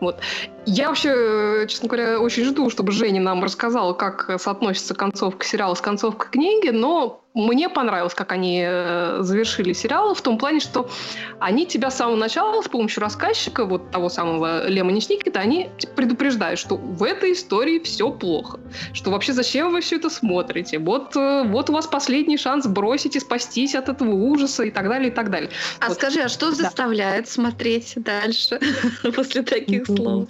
[0.00, 0.20] Вот.
[0.64, 5.74] Я вообще, э, честно говоря, очень жду, чтобы Женя нам рассказала, как соотносится концовка сериала
[5.74, 10.90] с концовкой книги, но мне понравилось, как они э, завершили сериал, в том плане, что
[11.38, 16.58] они тебя с самого начала с помощью рассказчика, вот того самого Лемони Сникета, они предупреждают,
[16.58, 18.58] что в этой истории все плохо.
[18.92, 20.78] Что вообще зачем вы все это смотрите?
[20.78, 24.88] Вот, э, вот у вас последний шанс бросить и спастись от этого ужаса и так
[24.88, 25.50] далее, и так далее.
[25.78, 25.96] А вот.
[25.96, 27.30] скажи, а что заставляет да.
[27.30, 28.58] смотреть дальше
[29.14, 30.28] после таких слов?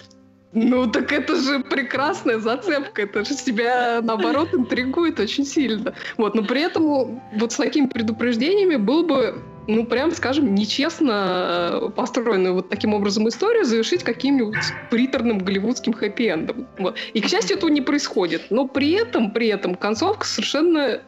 [0.53, 5.93] Ну, так это же прекрасная зацепка, это же тебя, наоборот, интригует очень сильно.
[6.17, 11.89] Вот, но при этом вот с такими предупреждениями был бы ну, прям, скажем, нечестно э,
[11.95, 14.57] построенную вот таким образом историю завершить каким-нибудь
[14.89, 16.67] приторным голливудским хэппи-эндом.
[16.77, 16.97] Вот.
[17.13, 18.47] И, к счастью, этого не происходит.
[18.49, 21.01] Но при этом, при этом концовка совершенно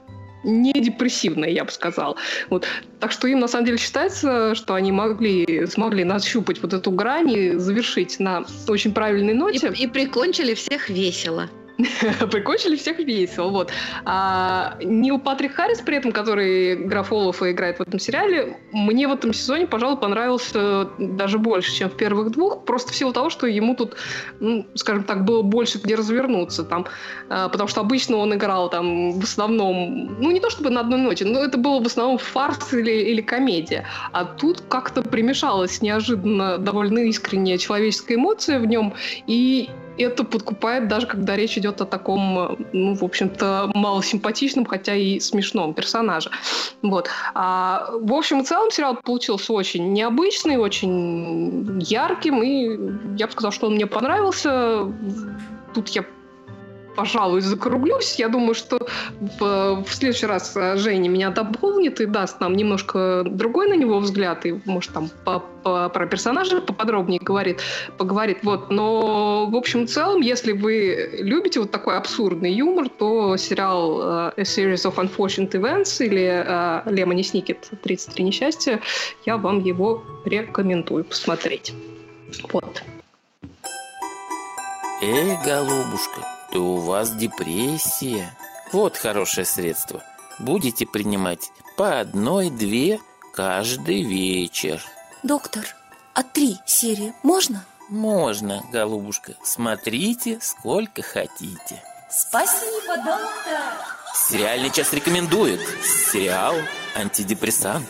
[0.44, 2.18] не депрессивная, я бы сказал.
[2.50, 2.66] Вот.
[3.00, 7.32] Так что им на самом деле считается, что они могли, смогли нащупать вот эту грань
[7.32, 9.74] и завершить на очень правильной ноте.
[9.76, 11.50] И, и прикончили всех весело.
[12.32, 13.72] Прикончили всех весело, вот.
[14.06, 19.14] А Нил Патрик Харрис, при этом, который граф Олафа играет в этом сериале, мне в
[19.14, 23.48] этом сезоне, пожалуй, понравился даже больше, чем в первых двух, просто в силу того, что
[23.48, 23.96] ему тут,
[24.40, 26.86] ну, скажем так, было больше где развернуться там,
[27.30, 31.00] а, потому что обычно он играл там в основном, ну, не то чтобы на одной
[31.00, 36.60] ноте, но это было в основном фарс или, или комедия, а тут как-то примешалась неожиданно
[36.60, 38.94] довольно искренняя человеческая эмоция в нем,
[39.26, 45.20] и это подкупает даже когда речь идет о таком, ну, в общем-то, малосимпатичном, хотя и
[45.20, 46.32] смешном персонаже.
[46.82, 47.10] Вот.
[47.34, 53.52] А, в общем и целом сериал получился очень необычный, очень ярким, и я бы сказала,
[53.52, 54.92] что он мне понравился.
[55.74, 56.06] Тут я
[56.96, 58.16] пожалуй, закруглюсь.
[58.16, 58.88] Я думаю, что
[59.40, 64.46] в, следующий раз э, Женя меня дополнит и даст нам немножко другой на него взгляд,
[64.46, 67.62] и, может, там по, по, про персонажа поподробнее говорит,
[67.98, 68.40] поговорит.
[68.44, 68.70] Вот.
[68.70, 74.34] Но, в общем, в целом, если вы любите вот такой абсурдный юмор, то сериал uh,
[74.38, 78.80] A Series of Unfortunate Events или uh, Лемони Сникет 33 несчастья,
[79.26, 81.74] я вам его рекомендую посмотреть.
[82.52, 82.84] Вот.
[85.02, 86.22] Эй, голубушка,
[86.54, 88.32] то у вас депрессия.
[88.72, 90.04] Вот хорошее средство.
[90.38, 93.00] Будете принимать по одной-две
[93.34, 94.82] каждый вечер.
[95.24, 95.66] Доктор,
[96.14, 97.66] а три серии можно?
[97.90, 99.34] Можно, голубушка.
[99.44, 101.84] Смотрите, сколько хотите.
[102.12, 103.64] Спасибо, доктор.
[104.30, 105.60] Сериальный час рекомендует.
[106.12, 106.54] Сериал
[106.96, 107.90] «Антидепрессант».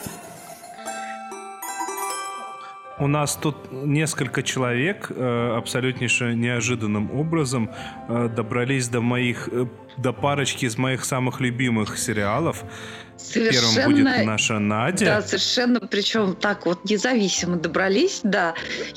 [3.00, 7.72] У нас тут несколько человек э, абсолютнейше неожиданным образом
[8.08, 9.66] э, добрались до моих, э,
[9.98, 12.64] до парочки из моих самых любимых сериалов.
[13.18, 15.06] Совершенно, Первым будет наша Надя.
[15.06, 18.54] Да, совершенно, причем так вот независимо добрались, да.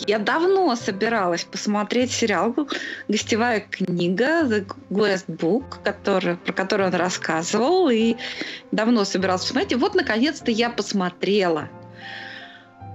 [0.06, 2.54] Я давно собиралась посмотреть сериал
[3.08, 8.16] «Гостевая книга» The Guest Book, который, про который он рассказывал, и
[8.72, 9.72] давно собиралась посмотреть.
[9.72, 11.70] И вот, наконец-то, я посмотрела.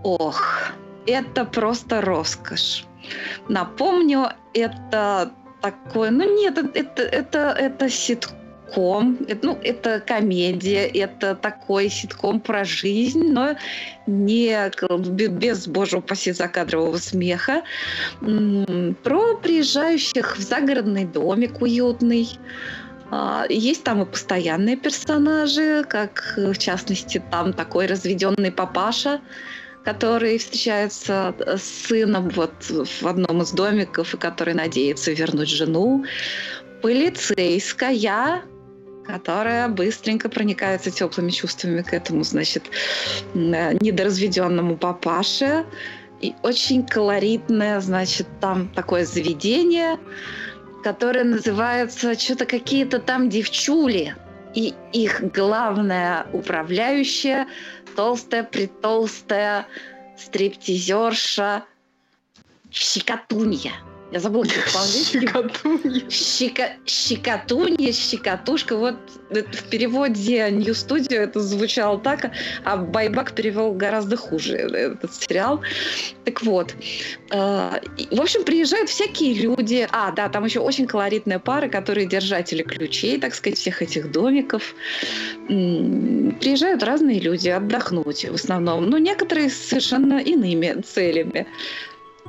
[0.03, 0.73] Ох,
[1.05, 2.85] это просто роскошь.
[3.47, 11.89] Напомню, это такое, ну нет, это, это, это ситком, это, ну, это комедия, это такой
[11.89, 13.55] ситком про жизнь, но
[14.07, 14.71] не
[15.07, 17.63] без, боже упаси, закадрового смеха,
[18.19, 22.29] про приезжающих в загородный домик уютный,
[23.13, 29.19] а, есть там и постоянные персонажи, как в частности там такой разведенный папаша,
[29.83, 36.05] который встречается с сыном вот в одном из домиков и который надеется вернуть жену.
[36.81, 38.43] Полицейская,
[39.05, 42.63] которая быстренько проникается теплыми чувствами к этому, значит,
[43.33, 45.65] недоразведенному папаше.
[46.21, 49.97] И очень колоритное, значит, там такое заведение,
[50.83, 54.15] которое называется что-то какие-то там девчули.
[54.53, 57.47] И их главная управляющая
[57.95, 59.67] толстая, притолстая
[60.17, 61.65] стриптизерша
[62.71, 63.73] Щекотунья.
[64.11, 64.57] Я забыла, как.
[64.87, 66.09] Щекотунья.
[66.09, 66.73] Щека...
[66.85, 68.75] Щекотунья, щекотушка.
[68.75, 68.95] Вот
[69.29, 72.31] это в переводе New Studio это звучало так,
[72.65, 75.61] а Байбак перевел гораздо хуже этот сериал.
[76.25, 76.75] Так вот.
[77.31, 77.79] э,
[78.11, 79.87] В общем, приезжают всякие люди.
[79.91, 84.75] А, да, там еще очень колоритная пара, которые держатели ключей, так сказать, всех этих домиков.
[85.47, 88.89] Приезжают разные люди отдохнуть в основном.
[88.89, 91.47] Но некоторые с совершенно иными целями.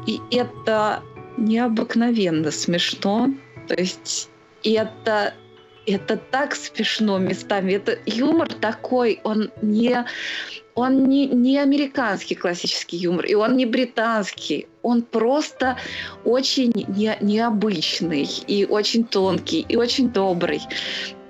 [0.06, 1.02] И это
[1.36, 3.30] необыкновенно смешно.
[3.68, 4.28] То есть
[4.64, 5.34] это,
[5.86, 7.72] это так смешно местами.
[7.72, 10.04] Это юмор такой, он не,
[10.74, 14.66] он не, не американский классический юмор, и он не британский.
[14.82, 15.76] Он просто
[16.24, 20.60] очень не, необычный, и очень тонкий, и очень добрый.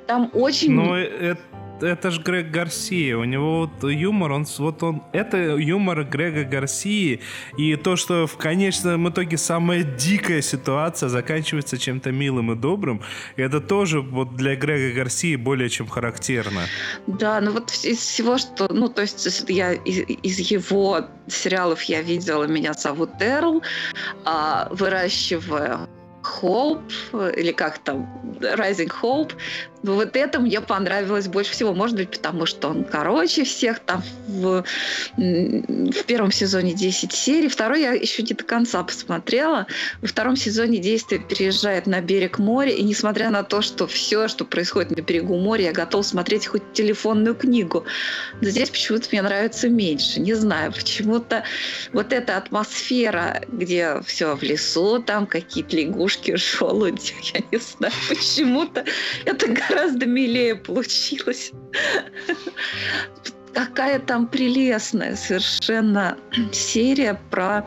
[0.07, 0.73] Там очень...
[0.73, 1.41] Но это,
[1.81, 3.17] это же Грег Гарсия.
[3.17, 5.03] У него вот юмор, он вот он.
[5.13, 7.21] Это юмор Грега Гарсии.
[7.57, 13.03] И то, что в конечном итоге самая дикая ситуация заканчивается чем-то милым и добрым,
[13.37, 16.63] это тоже вот для Грега Гарсии более чем характерно.
[17.07, 18.73] Да, ну вот из всего, что...
[18.73, 23.63] Ну, то есть я из, из его сериалов я видела «Меня зовут Эрл»,
[24.25, 25.89] а, «Выращивая
[26.23, 28.09] Hope», или как там,
[28.41, 29.33] «Rising Hope».
[29.83, 31.75] Ну, вот это мне понравилось больше всего.
[31.75, 33.81] Может быть, потому что он короче всех.
[33.81, 34.65] Там в,
[35.17, 37.49] в первом сезоне 10 серий.
[37.49, 39.67] Второй я еще не до конца посмотрела.
[40.01, 42.71] Во втором сезоне действие переезжает на берег моря.
[42.71, 46.73] И несмотря на то, что все, что происходит на берегу моря, я готова смотреть хоть
[46.73, 47.85] телефонную книгу.
[48.41, 50.21] Но здесь почему-то мне нравится меньше.
[50.21, 51.43] Не знаю, почему-то
[51.93, 58.85] вот эта атмосфера, где все в лесу, там какие-то лягушки, желуди, я не знаю, почему-то
[59.25, 61.53] это гораздо милее получилось.
[63.55, 66.17] Какая там прелестная совершенно
[66.53, 67.67] серия про,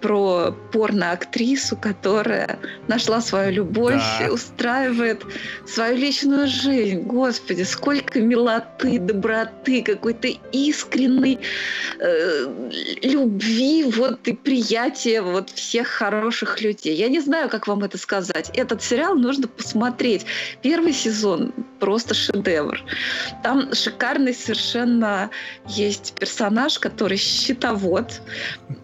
[0.00, 2.58] про порно-актрису, которая
[2.88, 4.32] нашла свою любовь, Да.
[4.32, 5.24] устраивает
[5.66, 7.00] свою личную жизнь.
[7.02, 11.38] Господи, сколько милоты, доброты, какой-то искренней
[12.00, 12.70] э,
[13.02, 16.96] любви вот, и приятия вот, всех хороших людей.
[16.96, 18.50] Я не знаю, как вам это сказать.
[18.54, 20.26] Этот сериал нужно посмотреть.
[20.62, 22.80] Первый сезон просто шедевр.
[23.42, 25.11] Там шикарный совершенно
[25.66, 28.22] есть персонаж, который щитовод.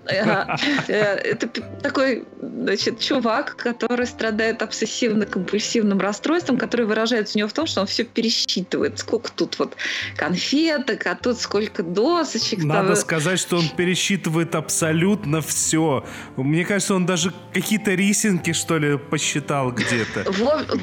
[0.07, 0.57] Э,
[0.89, 1.49] э, Это
[1.83, 7.87] такой значит, чувак, который страдает обсессивно-компульсивным расстройством, который выражается у него в том, что он
[7.87, 8.99] все пересчитывает.
[8.99, 9.77] Сколько тут вот
[10.17, 12.65] конфеток, а тут сколько досочек.
[12.65, 16.05] Надо сказать, что он пересчитывает абсолютно все.
[16.37, 20.25] Мне кажется, он даже какие-то рисинки, что ли, посчитал где-то.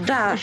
[0.08, 0.38] Да.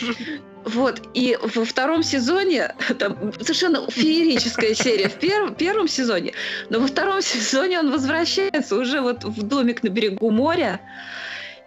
[0.65, 5.09] Вот, и во втором сезоне, там совершенно феерическая серия.
[5.09, 6.33] В пер- первом сезоне,
[6.69, 10.79] но во втором сезоне он возвращается уже вот в домик на берегу моря,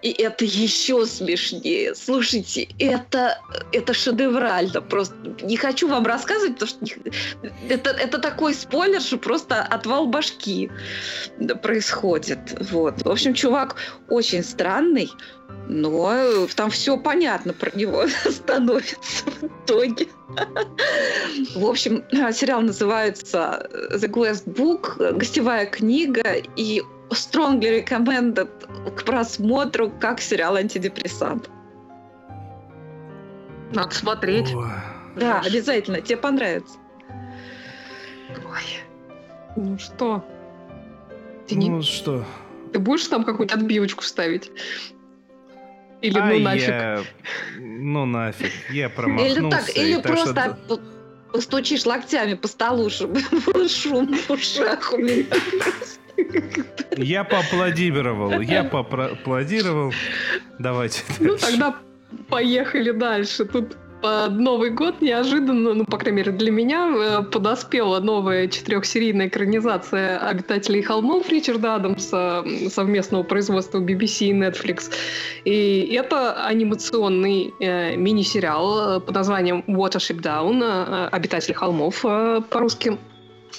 [0.02, 1.94] и это еще смешнее.
[1.94, 3.40] Слушайте, это,
[3.72, 4.80] это шедеврально.
[4.82, 10.06] Просто не хочу вам рассказывать, потому что не- это, это такой спойлер, что просто отвал
[10.06, 10.70] башки
[11.62, 12.38] происходит.
[12.70, 13.02] Вот.
[13.02, 13.76] В общем, чувак
[14.08, 15.10] очень странный,
[15.68, 20.06] но там все понятно про него становится в итоге.
[21.54, 28.48] В общем, сериал называется The Quest Book, гостевая книга, и strongly recommended
[28.94, 31.50] к просмотру как сериал антидепрессант.
[33.72, 34.54] Надо смотреть.
[34.54, 34.68] Ой.
[35.16, 36.78] Да, обязательно, тебе понравится.
[38.30, 38.82] Ой.
[39.56, 40.24] Ну что?
[41.46, 42.24] Ты, не- Ну что?
[42.72, 44.50] ты будешь там какую-нибудь отбивочку ставить?
[46.02, 46.68] Или Ай, ну нафиг?
[46.68, 47.02] я-
[47.58, 48.52] Ну нафиг.
[48.70, 49.58] Я Или промахнулся.
[49.66, 50.80] так, и или так что просто по-
[51.32, 55.24] постучишь локтями по столу, чтобы был шум в ушах у меня.
[56.96, 58.40] Я поаплодировал.
[58.40, 59.92] Я поаплодировал.
[60.58, 61.02] Давайте.
[61.20, 61.76] Ну тогда
[62.28, 63.44] поехали дальше.
[63.44, 69.28] Тут под Новый год неожиданно, ну, по крайней мере, для меня э, подоспела новая четырехсерийная
[69.28, 74.92] экранизация «Обитателей холмов» Ричарда Адамса совместного производства BBC и Netflix.
[75.44, 82.98] И это анимационный э, мини-сериал э, под названием Watership Down, э, «Обитатели холмов» э, по-русски.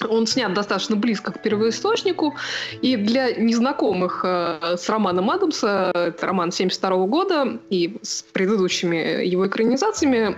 [0.08, 2.34] Он снят достаточно близко к первоисточнику,
[2.82, 9.46] и для незнакомых э, с романом Адамса, это роман 72 года, и с предыдущими его
[9.46, 10.36] экранизациями,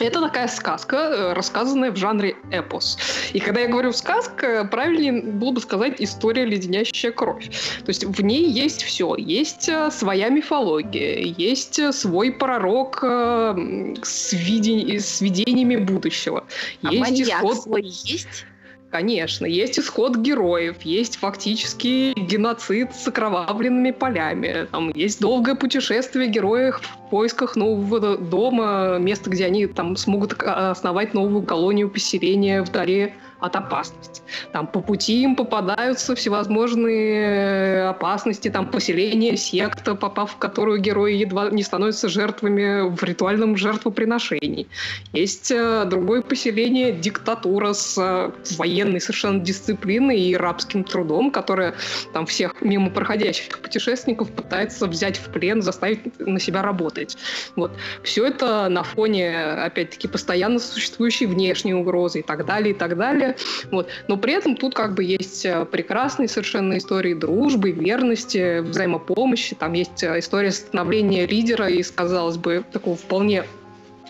[0.00, 2.98] это такая сказка, э, рассказанная в жанре эпос.
[3.32, 7.48] И когда я говорю сказка, правильнее было бы сказать история леденящая кровь.
[7.84, 9.14] То есть в ней есть все.
[9.16, 16.44] Есть э, своя мифология, есть свой пророк с, видень- с видениями будущего.
[16.82, 18.46] А есть маньяк исход свой есть?
[18.94, 26.80] Конечно, есть исход героев, есть фактический геноцид с окровавленными полями, там есть долгое путешествие героев
[26.80, 33.14] в поисках нового дома, места, где они там смогут основать новую колонию поселения вдали
[33.44, 34.22] от опасности.
[34.52, 41.50] Там по пути им попадаются всевозможные опасности, там поселение, секта, попав в которую герои едва
[41.50, 44.66] не становятся жертвами в ритуальном жертвоприношении.
[45.12, 51.74] Есть э, другое поселение, диктатура с э, военной совершенно дисциплиной и рабским трудом, которая
[52.12, 57.16] там всех мимо проходящих путешественников пытается взять в плен, заставить на себя работать.
[57.56, 57.72] Вот.
[58.02, 63.33] Все это на фоне, опять-таки, постоянно существующей внешней угрозы и так далее, и так далее.
[63.70, 63.88] Вот.
[64.08, 69.54] Но при этом тут как бы есть э, прекрасные совершенно истории дружбы, верности, взаимопомощи.
[69.54, 73.44] Там есть э, история становления лидера из, казалось бы, такого вполне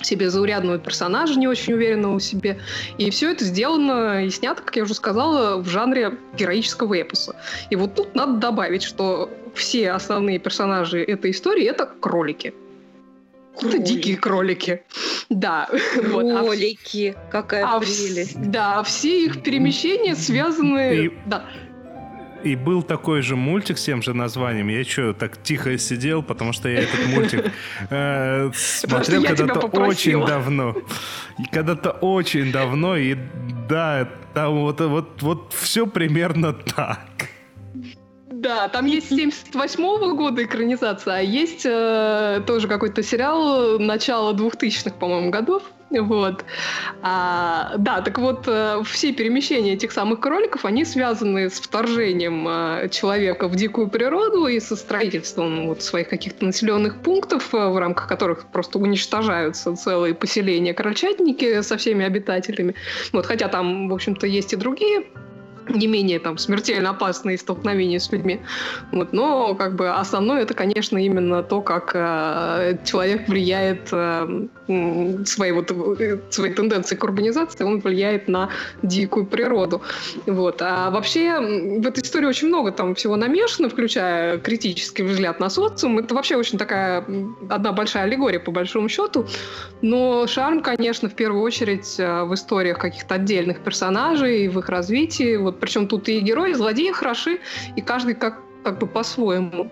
[0.02, 2.58] себе заурядного персонажа, не очень уверенного в себе.
[2.98, 7.36] И все это сделано и снято, как я уже сказала, в жанре героического эпоса.
[7.70, 12.54] И вот тут надо добавить, что все основные персонажи этой истории— это кролики.
[13.60, 14.82] Это дикие кролики.
[15.28, 15.68] Да.
[15.94, 17.14] Кролики.
[17.16, 17.30] Вот.
[17.30, 18.34] Какая а прелесть.
[18.34, 18.50] В...
[18.50, 21.06] Да, все их перемещения связаны...
[21.06, 21.12] И...
[21.26, 21.44] Да.
[22.42, 24.68] И был такой же мультик с тем же названием.
[24.68, 27.50] Я что, так тихо сидел, потому что я этот мультик
[27.90, 30.76] э, смотрел когда-то очень давно.
[31.50, 33.16] Когда-то очень давно, и
[33.66, 37.00] да, там вот, вот, вот все примерно так.
[38.44, 45.30] Да, там есть 78 года экранизация, а есть э, тоже какой-то сериал начала 2000-х, по-моему,
[45.30, 45.62] годов.
[45.88, 46.44] Вот.
[47.00, 52.90] А, да, так вот, э, все перемещения этих самых кроликов, они связаны с вторжением э,
[52.90, 58.08] человека в дикую природу и со строительством вот своих каких-то населенных пунктов, э, в рамках
[58.08, 62.74] которых просто уничтожаются целые поселения крольчатники со всеми обитателями.
[63.10, 65.04] Вот, хотя там, в общем-то, есть и другие
[65.68, 68.40] не менее там смертельно опасные столкновения с людьми.
[68.92, 75.52] Вот, но как бы основное это, конечно, именно то, как э, человек влияет э, своей
[75.52, 78.50] вот э, своей тенденцией к урбанизации, он влияет на
[78.82, 79.82] дикую природу.
[80.26, 80.62] Вот.
[80.62, 85.98] А вообще в этой истории очень много там всего намешано, включая критический взгляд на социум.
[85.98, 87.04] Это вообще очень такая
[87.48, 89.26] одна большая аллегория по большому счету.
[89.82, 95.36] Но шарм, конечно, в первую очередь э, в историях каких-то отдельных персонажей, в их развитии.
[95.36, 97.40] Вот причем тут и герои, и злодеи хороши,
[97.76, 99.70] и каждый как, как бы по-своему.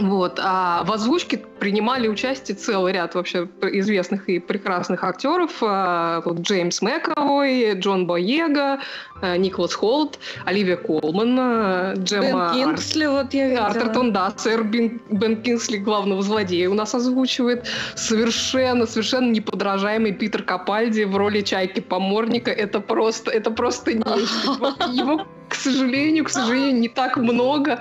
[0.00, 0.40] Вот.
[0.42, 5.52] А в озвучке принимали участие целый ряд вообще известных и прекрасных актеров.
[5.62, 8.80] А, вот Джеймс Мэковой, Джон Боега,
[9.22, 12.52] Николас Холт, Оливия Колман, а, Джемма...
[12.54, 13.66] Бен Кингсли, вот я видела.
[13.66, 17.66] Артертон, да, сэр Бен, Бен Кингсли главного злодея у нас озвучивает.
[17.94, 22.50] Совершенно, совершенно неподражаемый Питер Капальди в роли Чайки-поморника.
[22.50, 24.74] Это просто, это просто нечто.
[24.92, 27.80] Его к сожалению, к сожалению, не так много,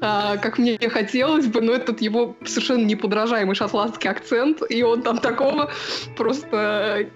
[0.00, 5.18] а, как мне хотелось бы, но этот его совершенно неподражаемый шотландский акцент, и он там
[5.18, 5.70] такого
[6.16, 7.10] просто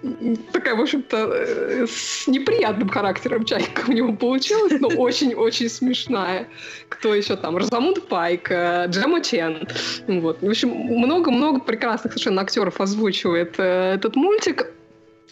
[0.51, 6.47] такая, в общем-то, э, с неприятным характером чайка у него получилась, но очень-очень смешная.
[6.89, 7.57] Кто еще там?
[7.57, 9.67] Розамунд Пайк, э, Джема Чен.
[10.07, 10.41] Вот.
[10.41, 14.71] В общем, много-много прекрасных совершенно актеров озвучивает э, этот мультик.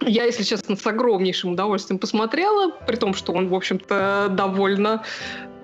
[0.02, 5.04] Я, если честно, с огромнейшим удовольствием посмотрела, при том, что он, в общем-то, довольно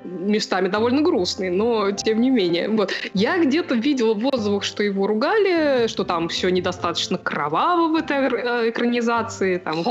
[0.06, 2.70] местами довольно грустный, но тем не менее.
[2.70, 2.94] Вот.
[3.14, 8.18] Я где-то видела в отзывах, что его ругали, что там все недостаточно кроваво в этой
[8.18, 9.58] э, экранизации.
[9.58, 9.84] Там,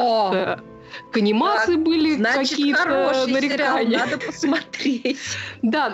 [1.10, 3.50] к анимации так, были какие-то нарекания.
[3.50, 5.18] Сериал, надо посмотреть.
[5.62, 5.92] Да,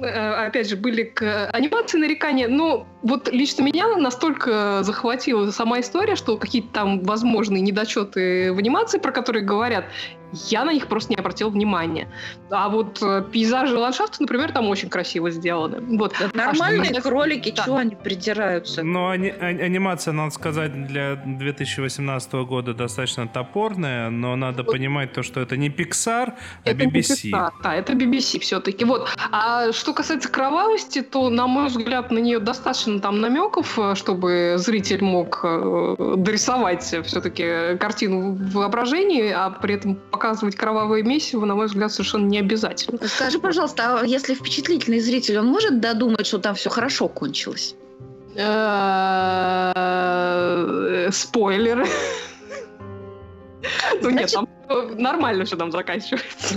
[0.00, 6.16] э, опять же, были к анимации нарекания, но вот лично меня настолько захватила сама история,
[6.16, 9.84] что какие-то там возможные недочеты в анимации, про которые говорят,
[10.32, 12.08] я на них просто не обратил внимания.
[12.50, 15.80] А вот э, пейзажи и ландшафты, например, там очень красиво сделаны.
[15.98, 16.14] Вот.
[16.18, 17.64] Да, нормальные а кролики, да.
[17.64, 18.82] чего они придираются?
[18.82, 24.72] Но ани- а- анимация, надо сказать, для 2018 года достаточно топорная, но надо вот.
[24.72, 27.24] понимать то, что это не Pixar, а это BBC.
[27.24, 28.84] Не Pixar, да, это BBC все-таки.
[28.84, 29.08] Вот.
[29.30, 34.54] А что касается кровавости, то, на мой взгляд, на нее достаточно там намеков, э, чтобы
[34.56, 41.56] зритель мог э, дорисовать все-таки картину в воображении, а при этом показывать кровавое месиво, на
[41.56, 43.00] мой взгляд, совершенно не обязательно.
[43.08, 47.74] Скажи, пожалуйста, а если впечатлительный зритель, он может додумать, что там все хорошо кончилось?
[51.10, 51.86] Спойлеры.
[54.00, 54.48] Ну нет, там
[54.96, 56.54] нормально все там заканчивается.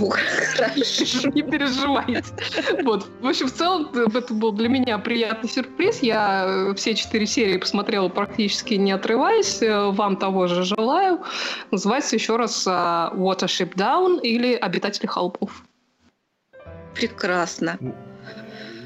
[1.34, 2.24] Не переживайте.
[2.82, 3.06] Вот.
[3.20, 6.02] В общем, в целом, это был для меня приятный сюрприз.
[6.02, 9.62] Я э, все четыре серии посмотрела практически не отрываясь.
[9.62, 11.20] Э, Вам того же желаю.
[11.70, 15.62] Называется еще раз э, Watership Down или Обитатели холмов.
[16.94, 17.78] Прекрасно.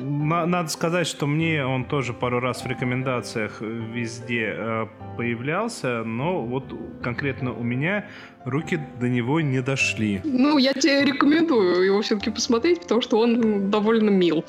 [0.01, 4.87] На- Надо сказать, что мне он тоже пару раз в рекомендациях везде э,
[5.17, 6.65] появлялся, но вот
[7.03, 8.07] конкретно у меня
[8.45, 10.21] руки до него не дошли.
[10.25, 14.45] Ну, я тебе рекомендую его все-таки посмотреть, потому что он довольно мил.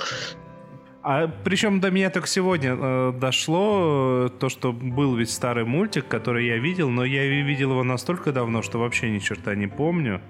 [1.04, 6.08] А причем до меня только сегодня э, дошло э, то, что был ведь старый мультик,
[6.08, 10.22] который я видел, но я видел его настолько давно, что вообще ни черта не помню.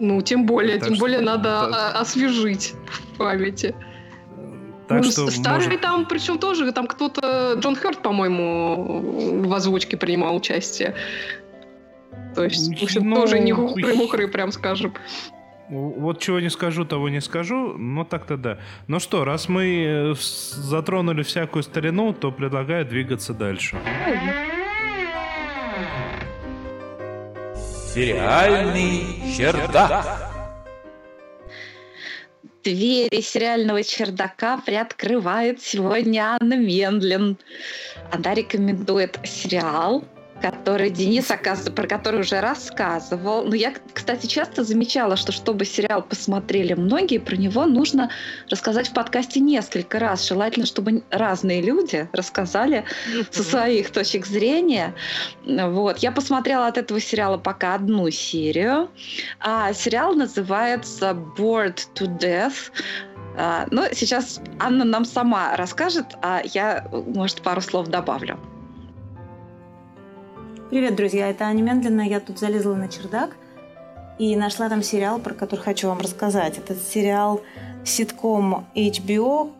[0.00, 1.72] Ну, тем более, Так тем что- более надо так.
[1.96, 3.74] а, освежить в памяти.
[4.96, 9.96] Так Ну, что старый может- там, причем тоже, там кто-то, Джон Хёрд, по-моему, в озвучке
[9.96, 10.94] принимал участие.
[12.34, 14.94] То есть, Ну, тоже не хухры-мухры, прям скажем.
[15.68, 18.58] Вот чего не скажу, того не скажу, но так-то да.
[18.88, 23.76] Ну что, раз мы э, затронули всякую старину, то предлагаю двигаться дальше.
[27.94, 29.04] Сериальный
[29.36, 30.31] чердак.
[32.64, 37.36] Двери сериального чердака приоткрывает сегодня Анна Мендлин.
[38.12, 40.04] Она рекомендует сериал,
[40.42, 43.44] который Денис, оказывается, про который уже рассказывал.
[43.44, 48.10] Но я, кстати, часто замечала, что чтобы сериал посмотрели многие, про него нужно
[48.50, 50.26] рассказать в подкасте несколько раз.
[50.28, 52.84] Желательно, чтобы разные люди рассказали
[53.30, 54.94] со своих точек зрения.
[55.46, 55.98] Вот.
[55.98, 58.90] Я посмотрела от этого сериала пока одну серию.
[59.40, 62.72] А сериал называется Bored to Death.
[63.36, 68.38] А, но сейчас Анна нам сама расскажет, а я, может, пару слов добавлю.
[70.72, 72.00] Привет, друзья, это Аня Мендлина.
[72.00, 73.36] Я тут залезла на чердак
[74.18, 76.56] и нашла там сериал, про который хочу вам рассказать.
[76.56, 77.42] Этот сериал
[77.84, 79.52] ситком HBO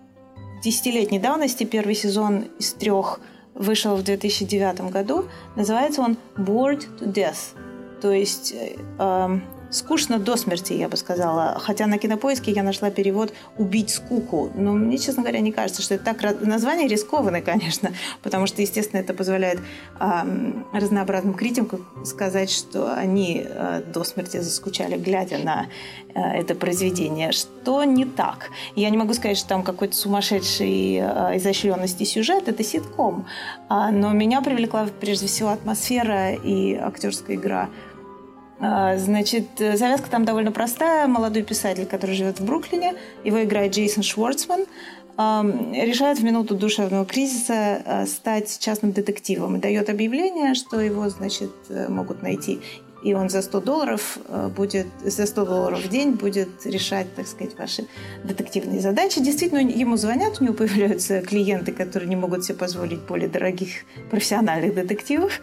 [0.64, 1.64] десятилетней давности.
[1.64, 3.20] Первый сезон из трех
[3.52, 5.26] вышел в 2009 году.
[5.54, 7.58] Называется он Bored to Death.
[8.00, 9.42] То есть э, эм,
[9.72, 11.58] скучно до смерти, я бы сказала.
[11.58, 14.50] Хотя на кинопоиске я нашла перевод «убить скуку».
[14.54, 16.40] Но мне, честно говоря, не кажется, что это так...
[16.40, 17.90] Название рискованное, конечно,
[18.22, 19.60] потому что, естественно, это позволяет
[19.98, 25.66] ам, разнообразным критикам сказать, что они э, до смерти заскучали, глядя на
[26.14, 28.50] э, это произведение, что не так.
[28.76, 33.26] Я не могу сказать, что там какой-то сумасшедший э, изощренности сюжет, это ситком.
[33.68, 37.68] А, но меня привлекла прежде всего атмосфера и актерская игра.
[38.62, 41.08] А, Значит, э, завязка там довольно простая.
[41.08, 42.94] Молодой писатель, который живет в Бруклине,
[43.24, 44.66] его играет Джейсон Шварцман,
[45.14, 51.50] решает в минуту душевного кризиса э, стать частным детективом и дает объявление, что его, значит,
[51.68, 52.60] э, могут найти.
[53.04, 54.18] И он за 100 долларов
[54.56, 57.86] будет, за 100 долларов в день будет решать, так сказать, ваши
[58.22, 59.20] детективные задачи.
[59.20, 63.70] Действительно, ему звонят, у него появляются клиенты, которые не могут себе позволить более дорогих
[64.08, 65.40] профессиональных детективов.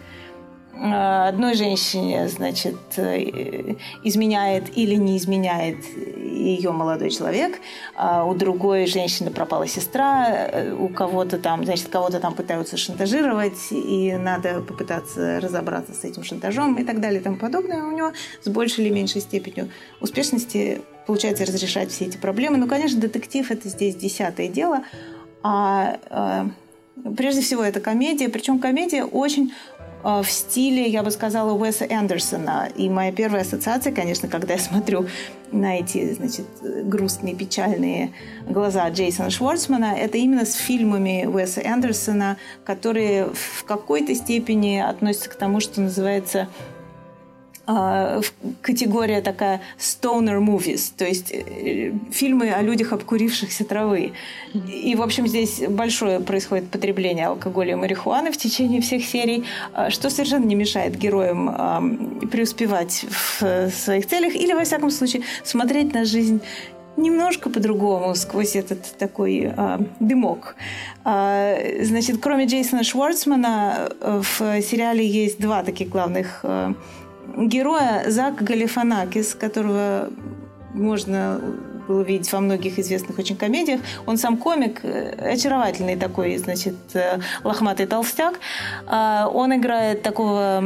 [0.80, 7.60] Э, Одной женщине, значит, э, изменяет или не изменяет ее молодой человек,
[7.96, 13.72] а у другой женщины пропала сестра, э, у кого-то там, значит, кого-то там пытаются шантажировать,
[13.72, 17.84] и надо попытаться разобраться с этим шантажом и так далее и тому подобное.
[17.84, 19.70] У него с большей или меньшей степенью
[20.00, 22.58] успешности получается разрешать все эти проблемы.
[22.58, 24.84] Ну, конечно, детектив– это здесь десятое дело,
[25.44, 25.98] а
[27.18, 29.54] прежде всего это комедия, причем комедия очень
[30.04, 32.70] в стиле, я бы сказала, Уэса Эндерсона.
[32.76, 35.08] И моя первая ассоциация, конечно, когда я смотрю
[35.52, 38.14] на эти, значит, грустные, печальные
[38.48, 45.36] глаза Джейсона Шварцмана, это именно с фильмами Уэса Эндерсона, которые в какой-то степени относятся к
[45.36, 46.48] тому, что называется
[47.72, 48.22] а,
[48.64, 54.14] категория такая stoner movies, то есть э, фильмы о людях, обкурившихся травы.
[54.68, 59.92] И, в общем, здесь большое происходит потребление алкоголя и марихуаны в течение всех серий, а,
[59.92, 65.22] что совершенно не мешает героям ам, преуспевать в э, своих целях или, во всяком случае,
[65.44, 66.42] смотреть на жизнь
[67.00, 70.56] немножко по-другому сквозь этот такой а, дымок.
[71.04, 76.74] А, значит, кроме Джейсона Шварцмана э, в сериале есть два таких главных э,
[77.48, 80.10] героя Зак Галифанакис, которого
[80.74, 81.42] можно
[81.90, 83.82] было видеть во многих известных очень комедиях.
[84.06, 88.40] Он сам комик, э, очаровательный такой, значит, э, лохматый толстяк.
[88.86, 90.64] А, Он играет такого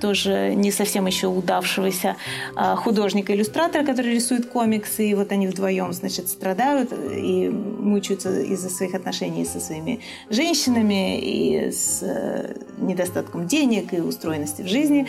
[0.00, 2.16] тоже не совсем еще удавшегося
[2.54, 8.94] а, художника-иллюстратора, который рисует комиксы, и вот они вдвоем, значит, страдают и мучаются из-за своих
[8.94, 10.00] отношений со своими
[10.30, 15.06] женщинами и с э, недостатком денег и устроенности в жизни.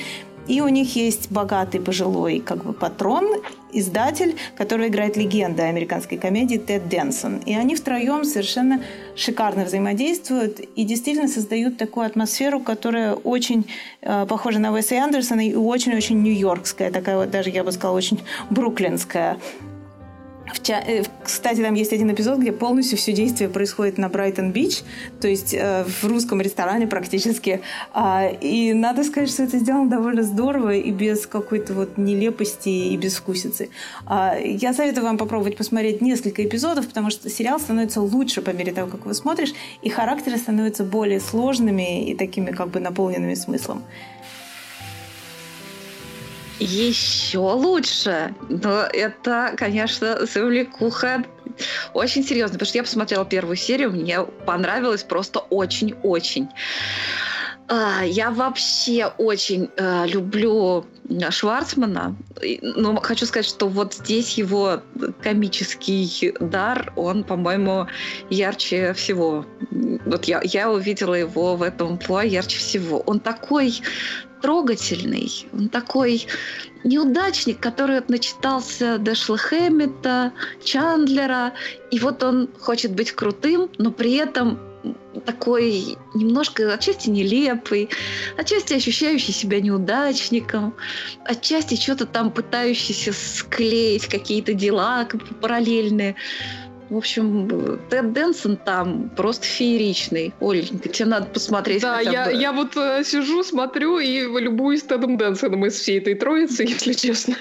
[0.47, 3.41] И у них есть богатый пожилой как бы патрон,
[3.71, 7.37] издатель, который играет легенда американской комедии Тед Денсон.
[7.39, 8.81] И они втроем совершенно
[9.15, 13.67] шикарно взаимодействуют и действительно создают такую атмосферу, которая очень
[14.01, 18.19] э, похожа на Уэса Андерсона и очень-очень нью-йоркская, такая вот даже, я бы сказала, очень
[18.49, 19.37] бруклинская.
[20.69, 24.81] Э, кстати, там есть один эпизод, где полностью все действие происходит на Брайтон-Бич,
[25.21, 27.61] то есть э, в русском ресторане практически.
[27.93, 32.97] А, и надо сказать, что это сделано довольно здорово и без какой-то вот нелепости и
[32.97, 33.69] безвкусицы.
[34.05, 38.71] А, я советую вам попробовать посмотреть несколько эпизодов, потому что сериал становится лучше по мере
[38.71, 43.83] того, как его смотришь, и характеры становятся более сложными и такими как бы наполненными смыслом
[46.59, 48.35] еще лучше.
[48.49, 51.23] Но это, конечно, завлекуха
[51.93, 56.49] очень серьезно, потому что я посмотрела первую серию, мне понравилось просто очень-очень.
[57.69, 60.85] А, я вообще очень э, люблю
[61.29, 62.15] Шварцмана,
[62.61, 64.81] но хочу сказать, что вот здесь его
[65.21, 67.87] комический дар, он, по-моему,
[68.29, 69.45] ярче всего.
[70.05, 72.99] Вот я, я увидела его в этом плуа ярче всего.
[73.01, 73.81] Он такой
[74.41, 76.27] трогательный, он такой
[76.83, 80.33] неудачник, который начитался Дэшла Хэммета,
[80.63, 81.53] Чандлера,
[81.91, 84.59] и вот он хочет быть крутым, но при этом
[85.25, 87.89] такой немножко отчасти нелепый,
[88.37, 90.75] отчасти ощущающий себя неудачником,
[91.25, 95.07] отчасти что-то там пытающийся склеить какие-то дела
[95.41, 96.15] параллельные.
[96.89, 100.33] В общем, Тед Дэнсон там просто фееричный.
[100.39, 101.81] Оленька, тебе надо посмотреть.
[101.81, 106.63] Да, я, я вот э, сижу, смотрю и любуюсь Тедом Дэнсоном из всей этой троицы,
[106.67, 107.35] если честно.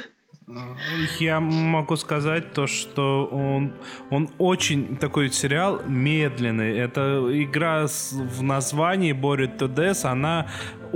[1.19, 3.73] Я могу сказать то, что он,
[4.11, 6.79] он очень такой сериал медленный.
[6.79, 10.47] Это игра в названии Борит Death, она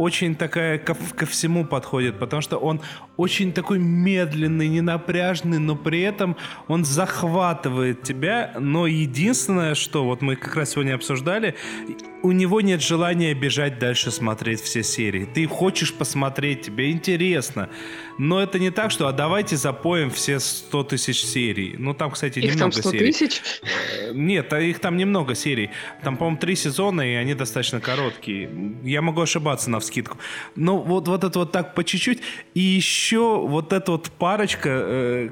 [0.00, 2.80] очень такая ко, ко всему подходит, потому что он
[3.16, 6.36] очень такой медленный, ненапряжный, но при этом
[6.68, 8.54] он захватывает тебя.
[8.58, 11.54] Но единственное, что вот мы как раз сегодня обсуждали,
[12.22, 15.26] у него нет желания бежать дальше смотреть все серии.
[15.26, 17.68] Ты хочешь посмотреть, тебе интересно.
[18.18, 21.76] Но это не так, что а давайте запоем все 100 тысяч серий.
[21.78, 23.12] Ну там, кстати, их немного там 100 серий.
[23.12, 23.42] тысяч?
[23.62, 25.70] Э, нет, а их там немного серий.
[26.02, 28.50] Там, по-моему, три сезона, и они достаточно короткие.
[28.82, 30.18] Я могу ошибаться на вскидку.
[30.56, 32.22] Но вот, вот это вот так по чуть-чуть.
[32.54, 35.30] И еще вот эта вот парочка э,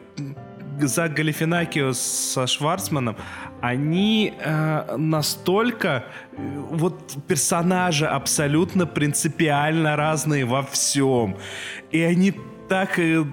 [0.80, 3.16] Зак Галифинакио со Шварцманом,
[3.60, 6.36] они э, настолько э,
[6.70, 11.36] вот персонажи абсолютно принципиально разные во всем.
[11.90, 12.34] И они
[12.68, 13.24] так э,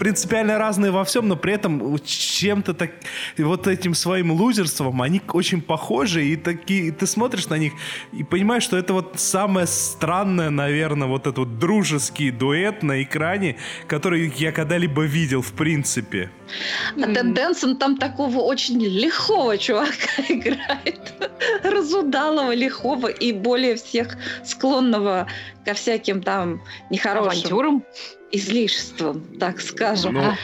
[0.00, 2.90] принципиально разные во всем, но при этом чем-то так
[3.36, 7.74] вот этим своим лузерством они очень похожи, и такие и ты смотришь на них
[8.12, 13.56] и понимаешь, что это вот самое странное, наверное, вот этот вот дружеский дуэт на экране,
[13.86, 16.30] который я когда-либо видел в принципе.
[16.96, 19.92] А Тед Дэнсон там такого очень лихого чувака
[20.28, 21.12] играет.
[21.62, 25.26] Разудалого, лихого и более всех склонного
[25.64, 27.30] ко всяким там нехорошим...
[27.30, 27.84] Авантюрам?
[28.32, 30.14] излишеством, так скажем.
[30.14, 30.34] Ну,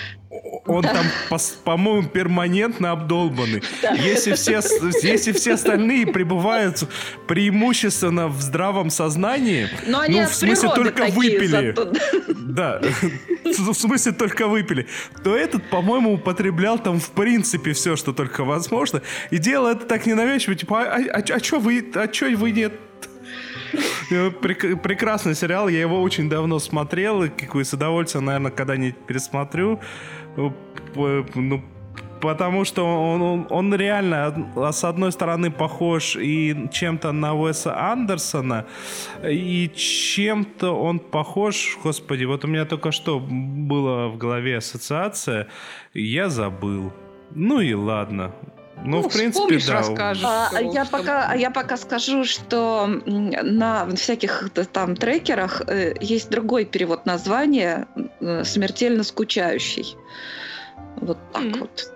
[0.66, 0.92] он да.
[0.92, 3.62] там, по- по-моему, перманентно обдолбанный.
[3.82, 3.92] Да.
[3.92, 4.61] Если, все,
[5.02, 6.82] если все остальные пребывают
[7.28, 11.74] преимущественно в здравом сознании, Но они ну, в смысле, только выпили.
[11.74, 11.92] Зато...
[12.36, 12.80] Да,
[13.47, 14.86] в смысле, только выпили.
[15.24, 19.03] То этот, по-моему, употреблял там в принципе все, что только возможно.
[19.30, 22.51] И делал это так ненавязчиво, типа, а, а, а, а что вы, а чё вы
[22.53, 22.72] нет
[24.40, 27.30] Прекрасный сериал, я его очень давно смотрел, и
[27.64, 29.80] с удовольствием, наверное, когда-нибудь пересмотрю.
[30.36, 30.55] Ну,
[32.26, 34.34] потому что он, он, он реально,
[34.72, 38.64] с одной стороны, похож и чем-то на Уэса Андерсона,
[39.22, 45.46] и чем-то он похож, господи, вот у меня только что было в голове ассоциация,
[45.94, 46.92] я забыл.
[47.30, 48.32] Ну и ладно.
[48.84, 49.78] Ну, ну в принципе, да.
[49.78, 55.94] Расскажешь, а, а я, пока, а я пока скажу, что на всяких там трекерах э,
[56.00, 57.86] есть другой перевод названия
[58.20, 59.96] э, «Смертельно скучающий».
[60.96, 61.60] Вот так mm-hmm.
[61.60, 61.92] вот.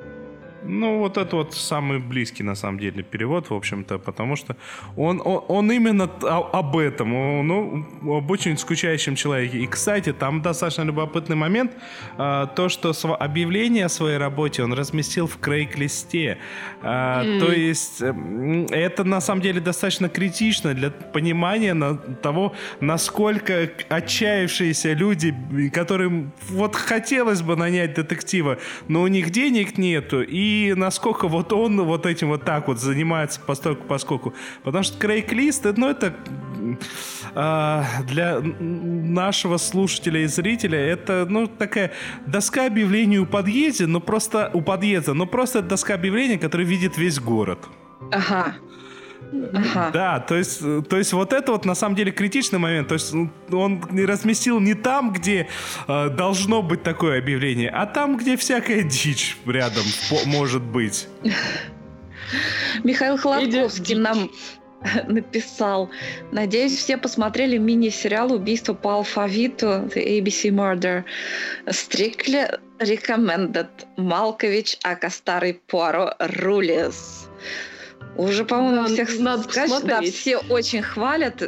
[0.62, 4.56] Ну, вот это вот самый близкий, на самом деле, перевод, в общем-то, потому что
[4.96, 7.10] он, он, он именно об этом,
[7.46, 7.86] ну,
[8.18, 9.58] об очень скучающем человеке.
[9.58, 11.72] И, кстати, там достаточно любопытный момент,
[12.18, 16.38] а, то, что объявление о своей работе он разместил в Крейг-листе.
[16.82, 17.40] Mm.
[17.40, 21.74] То есть это, на самом деле, достаточно критично для понимания
[22.22, 25.34] того, насколько отчаявшиеся люди,
[25.72, 28.58] которым вот хотелось бы нанять детектива,
[28.88, 32.80] но у них денег нету, и и насколько вот он вот этим вот так вот
[32.80, 34.34] занимается постольку поскольку.
[34.64, 36.14] Потому что Крейг Лист, ну это
[37.34, 41.92] э, для нашего слушателя и зрителя это, ну, такая
[42.26, 47.20] доска объявлений у подъезда, но просто у подъезда, но просто доска объявлений, которая видит весь
[47.20, 47.60] город.
[48.10, 48.56] Ага.
[49.52, 49.90] Ага.
[49.92, 52.88] Да, то есть, то есть вот это вот на самом деле критичный момент.
[52.88, 55.48] То есть ну, он не разместил не там, где
[55.88, 61.08] э, должно быть такое объявление, а там, где всякая дичь рядом по- может быть.
[62.84, 64.30] Михаил Холодковский нам
[65.08, 65.90] написал.
[66.32, 71.04] Надеюсь, все посмотрели мини-сериал «Убийство по алфавиту» The ABC Murder.
[71.66, 73.68] Strictly recommended.
[73.96, 77.19] Малкович, ака старый Пуаро, рулес.
[78.20, 81.42] Уже, по-моему, Да, всех надо сказать, да, все очень хвалят.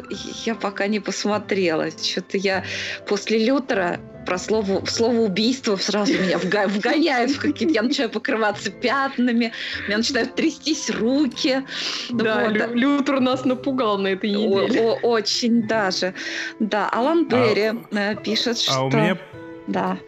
[0.46, 1.90] Я пока не посмотрела.
[1.90, 2.64] Что-то я
[3.06, 7.74] после Лютера про слово, слово убийство сразу меня вга- вгоняет в какие-то...
[7.74, 9.52] Я начинаю покрываться пятнами,
[9.84, 11.62] у меня начинают трястись руки.
[12.08, 12.52] Да, Вот.
[12.52, 14.80] Лю- Лютер нас напугал на этой О- неделе.
[14.80, 16.14] о- очень даже.
[16.58, 18.72] Да, Алан Берри э, пишет, что...
[18.74, 19.18] А у меня,
[19.66, 19.98] Да.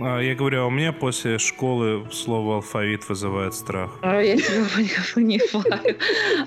[0.00, 3.90] А, я говорю, а у меня после школы слово алфавит вызывает страх.
[4.02, 4.64] А, Я тебя
[5.14, 5.96] понимаю.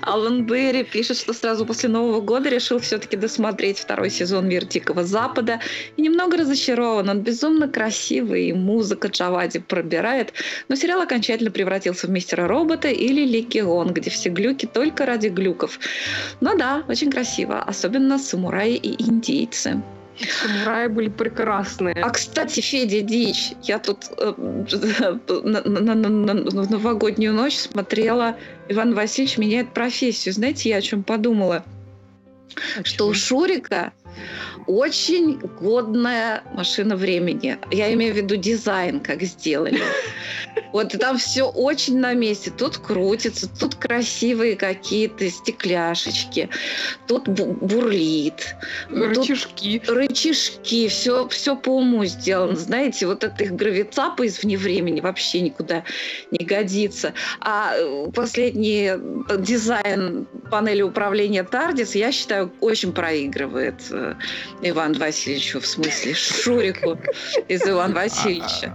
[0.02, 5.04] Алан Берри пишет, что сразу после Нового года решил все-таки досмотреть второй сезон «Мир Дикого
[5.04, 5.60] Запада»
[5.96, 7.08] и немного разочарован.
[7.08, 10.32] Он безумно красивый, и музыка Джавади пробирает,
[10.68, 15.78] но сериал окончательно превратился в «Мистера Робота» или «Легион», где все глюки только ради глюков.
[16.40, 19.82] Но да, очень красиво, особенно самураи и индейцы.
[20.42, 21.94] Самураи были прекрасные.
[21.94, 24.32] А, кстати, Федя Дичь, я тут э,
[25.44, 28.36] на, на- на- в новогоднюю ночь смотрела
[28.68, 30.32] «Иван Васильевич меняет профессию».
[30.34, 31.64] Знаете, я о чем подумала?
[32.82, 33.92] Что у Шурика
[34.66, 37.58] очень годная машина времени.
[37.70, 39.80] Я имею в виду дизайн, как сделали.
[40.72, 42.50] Вот там все очень на месте.
[42.50, 46.50] Тут крутится, тут красивые какие-то стекляшечки,
[47.06, 48.56] тут бу- бурлит.
[48.88, 49.80] тут Рычажки.
[49.86, 52.56] рычажки, все, все по уму сделано.
[52.56, 55.84] Знаете, вот эта их гравицапа из вне времени вообще никуда
[56.30, 57.14] не годится.
[57.40, 58.98] А э, последний э,
[59.38, 64.14] дизайн панели управления Тардис, я считаю, очень проигрывает э,
[64.62, 66.98] Иван Васильевичу, в смысле Шурику
[67.48, 68.74] из Ивана Васильевича.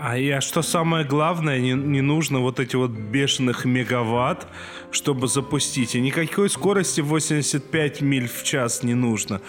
[0.00, 4.46] А я что самое главное, не, не нужно вот эти вот бешеных мегаватт,
[4.92, 5.96] чтобы запустить.
[5.96, 9.40] И никакой скорости 85 миль в час не нужно.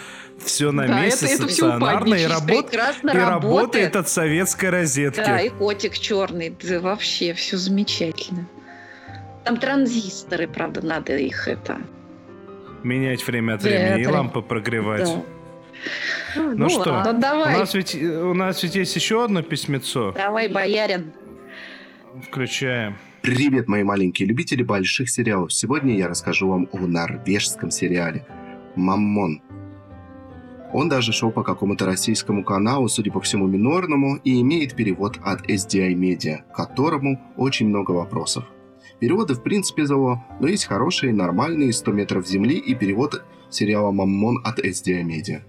[0.44, 3.96] Все на Да, месте, это- это стационарно и, работ- и работает работает.
[3.96, 5.20] от советской розетки.
[5.20, 8.48] Да, и котик черный, да, вообще все замечательно.
[9.44, 11.78] Там транзисторы, правда, надо их это.
[12.82, 15.04] Менять время от времени и это- лампы прогревать.
[16.36, 16.42] Да.
[16.54, 17.58] Ну, что, ладно, у давай.
[17.58, 20.12] нас, ведь, у нас ведь есть еще одно письмецо.
[20.12, 21.12] Давай, боярин.
[22.28, 22.96] Включаем.
[23.22, 25.52] Привет, мои маленькие любители больших сериалов.
[25.52, 28.24] Сегодня я расскажу вам о норвежском сериале
[28.76, 29.42] «Маммон».
[30.72, 35.48] Он даже шел по какому-то российскому каналу, судя по всему минорному, и имеет перевод от
[35.50, 38.44] SDI Media, к которому очень много вопросов.
[39.00, 44.40] Переводы в принципе зло, но есть хорошие, нормальные «100 метров земли» и перевод сериала «Маммон»
[44.44, 45.40] от SDI Media.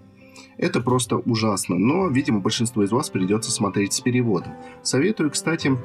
[0.57, 4.53] Это просто ужасно, но, видимо, большинству из вас придется смотреть с переводом.
[4.83, 5.77] Советую, кстати,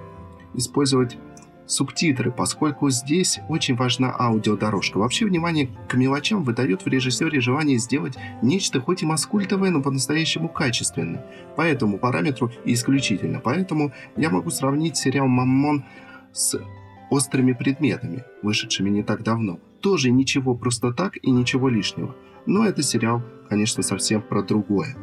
[0.54, 1.18] использовать
[1.66, 4.98] субтитры, поскольку здесь очень важна аудиодорожка.
[4.98, 10.48] Вообще внимание к мелочам выдает в режиссере желание сделать нечто хоть и маскультовое, но по-настоящему
[10.48, 11.26] качественное.
[11.56, 13.40] По этому параметру исключительно.
[13.40, 15.84] Поэтому я могу сравнить сериал «Маммон»
[16.32, 16.60] с
[17.10, 19.58] «Острыми предметами», вышедшими не так давно.
[19.80, 22.14] Тоже ничего просто так и ничего лишнего.
[22.46, 24.96] Но это сериал, конечно, совсем про другое.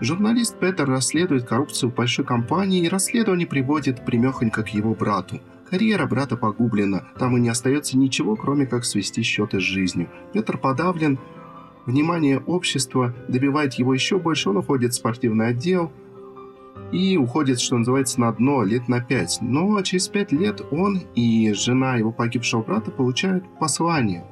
[0.00, 5.40] Журналист Петер расследует коррупцию в большой компании, и расследование приводит примехонько к его брату.
[5.70, 10.08] Карьера брата погублена, там и не остается ничего, кроме как свести счеты с жизнью.
[10.32, 11.18] Петр подавлен,
[11.86, 15.90] внимание общества добивает его еще больше, он уходит в спортивный отдел
[16.92, 19.38] и уходит, что называется, на дно лет на пять.
[19.40, 24.24] Но через пять лет он и жена его погибшего брата получают послание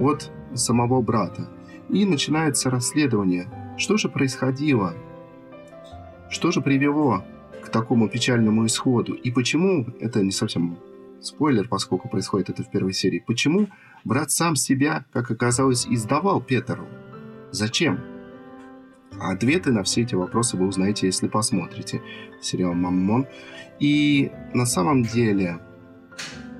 [0.00, 1.48] от самого брата.
[1.88, 3.48] И начинается расследование.
[3.76, 4.94] Что же происходило?
[6.30, 7.24] Что же привело
[7.62, 9.12] к такому печальному исходу?
[9.12, 10.78] И почему, это не совсем
[11.20, 13.68] спойлер, поскольку происходит это в первой серии, почему
[14.04, 16.86] брат сам себя, как оказалось, издавал Петеру?
[17.50, 18.11] Зачем?
[19.20, 22.02] Ответы на все эти вопросы вы узнаете, если посмотрите
[22.40, 23.26] сериал «Маммон».
[23.78, 25.58] И на самом деле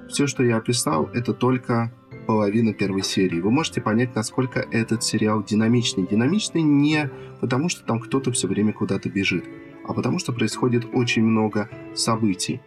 [0.09, 1.93] все, что я описал, это только
[2.27, 3.41] половина первой серии.
[3.41, 6.07] Вы можете понять, насколько этот сериал динамичный.
[6.07, 9.45] Динамичный не потому, что там кто-то все время куда-то бежит,
[9.87, 12.61] а потому что происходит очень много событий.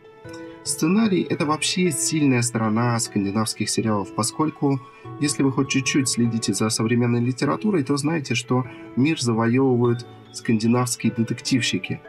[0.65, 4.81] Сценарий– это вообще сильная сторона скандинавских сериалов, поскольку,
[5.19, 12.01] если вы хоть чуть-чуть следите за современной литературой, то знаете, что мир завоевывают скандинавские детективщики.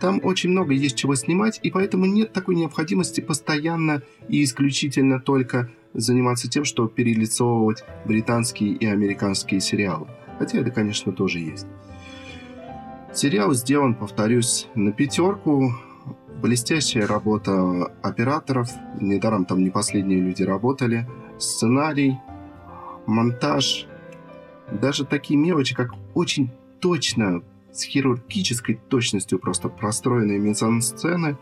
[0.00, 5.68] Там очень много есть чего снимать, и поэтому нет такой необходимости постоянно и исключительно только
[5.92, 10.06] заниматься тем, что перелицовывать британские и американские сериалы.
[10.38, 11.66] Хотя это, конечно, тоже есть.
[13.12, 15.72] Сериал сделан, повторюсь, на пятерку.
[16.40, 18.68] Блестящая работа операторов.
[19.00, 21.08] Недаром там не последние люди работали.
[21.38, 22.18] Сценарий,
[23.06, 23.86] монтаж.
[24.70, 26.50] Даже такие мелочи, как очень
[26.80, 27.42] точно,
[27.72, 31.36] с хирургической точностью просто простроенные мизансцены.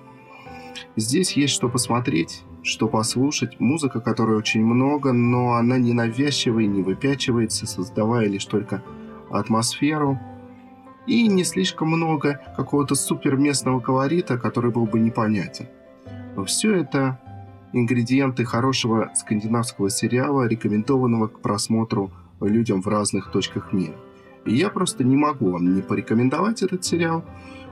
[0.96, 3.58] Здесь есть что посмотреть, что послушать.
[3.58, 8.82] Музыка, которой очень много, но она не навязчивая, не выпячивается, создавая лишь только
[9.30, 10.18] атмосферу.
[11.06, 15.66] И не слишком много какого-то супер местного колорита, который был бы непонятен.
[16.36, 17.18] Но все это
[17.72, 23.94] ингредиенты хорошего скандинавского сериала, рекомендованного к просмотру людям в разных точках мира.
[24.44, 27.24] И я просто не могу вам не порекомендовать этот сериал.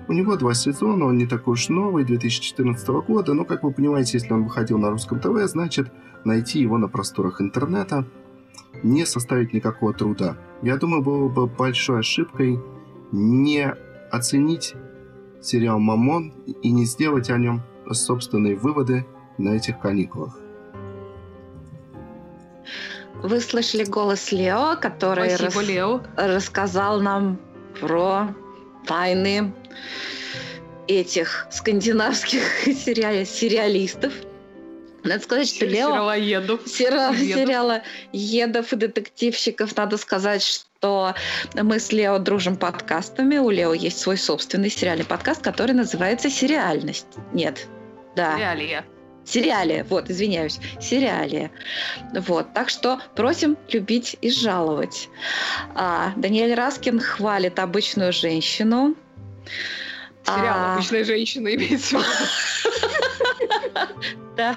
[0.09, 4.18] У него два сезона, он не такой уж новый, 2014 года, но, как вы понимаете,
[4.18, 5.93] если он выходил на русском ТВ, значит,
[6.24, 8.07] найти его на просторах интернета
[8.83, 10.37] не составит никакого труда.
[10.62, 12.59] Я думаю, было бы большой ошибкой
[13.13, 13.73] не
[14.11, 14.75] оценить
[15.43, 16.31] сериал «Мамон»
[16.63, 19.07] и не сделать о нем собственные выводы
[19.39, 20.39] на этих каникулах.
[23.23, 26.03] Вы слышали голос Лео, который Спасибо, рас- Лео.
[26.17, 27.41] рассказал нам
[27.81, 28.29] про
[28.87, 29.53] тайны
[30.87, 34.13] этих скандинавских сериали- сериалистов.
[35.03, 35.89] Надо сказать, что Лео...
[35.91, 36.61] Сериалоедов.
[36.67, 37.19] Сера- Едов.
[37.19, 37.83] сериала
[38.13, 39.77] едов и детективщиков.
[39.77, 43.39] Надо сказать, что мы с Лео дружим подкастами.
[43.39, 47.07] У Лео есть свой собственный сериальный подкаст, который называется «Сериальность».
[47.33, 47.66] Нет.
[48.14, 48.39] Да.
[48.39, 48.85] Реалия.
[49.24, 51.51] Сериале, вот, извиняюсь, сериале.
[52.14, 55.11] Вот, так что просим любить и жаловать.
[55.74, 58.95] А, Даниэль Раскин хвалит обычную женщину.
[60.24, 62.11] Сериал А, «Обычная женщина» имеется в виду.
[64.37, 64.57] Да.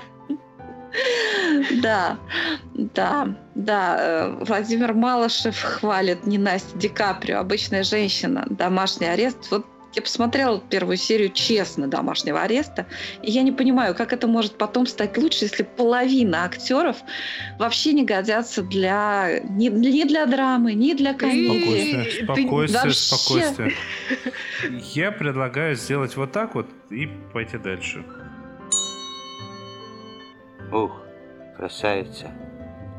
[1.82, 2.18] Да,
[2.74, 3.98] да, да.
[4.00, 9.38] Э, Владимир Малышев хвалит не Настя Ди Каприо, обычная женщина, домашний арест.
[9.52, 12.86] Вот я посмотрела первую серию честно домашнего ареста,
[13.22, 16.98] и я не понимаю, как это может потом стать лучше, если половина актеров
[17.60, 22.24] вообще не годятся для ни, ни для драмы, ни для комедии.
[22.24, 23.72] Спокойствие, спокойствие, вообще- спокойствие.
[24.94, 28.06] Я предлагаю сделать вот так вот и пойти дальше.
[30.72, 30.92] Ух,
[31.58, 32.32] красавица,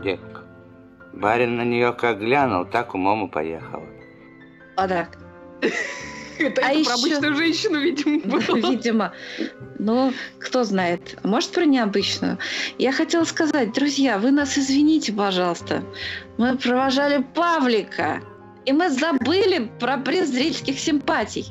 [0.03, 0.43] девка.
[1.13, 3.83] Барин на нее как глянул, так умом и поехал.
[4.77, 5.19] А так.
[6.39, 8.57] Это А это про ещё- обычную женщину, видимо, было.
[8.71, 9.13] Видимо.
[9.79, 11.19] Ну, кто знает.
[11.23, 12.39] Может, про необычную.
[12.79, 15.83] Я хотела сказать, друзья, вы нас извините, пожалуйста.
[16.39, 18.23] Мы провожали Павлика.
[18.65, 21.47] И мы забыли про приз зрительских симпатий.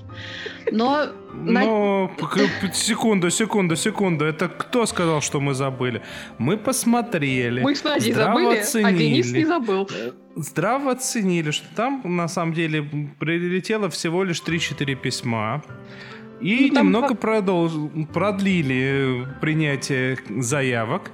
[0.71, 4.25] Но Но к- секунду, секунду, секунду.
[4.25, 6.01] Это кто сказал, что мы забыли?
[6.37, 7.61] Мы посмотрели.
[7.61, 9.43] Мы с Надей забыли, а Денис не оценили.
[9.45, 9.89] забыл.
[10.35, 12.83] Здраво оценили, что там на самом деле
[13.19, 15.63] прилетело всего лишь 3-4 письма.
[16.41, 21.11] И Ну, там немного по- продолж- продлили принятие заявок.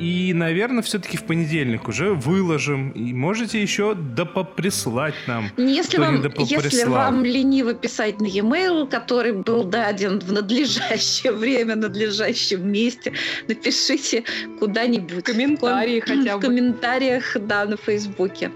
[0.00, 2.90] И, наверное, все-таки в понедельник уже выложим.
[2.92, 5.50] И можете еще допоприслать нам.
[5.58, 12.66] если вам, если вам лениво писать на e-mail, который был даден в надлежащее время, надлежащем
[12.72, 13.12] месте,
[13.46, 14.24] напишите
[14.58, 15.20] куда-нибудь.
[15.20, 16.46] В комментарии В хотя В бы.
[16.46, 18.50] комментариях, да, на Фейсбуке.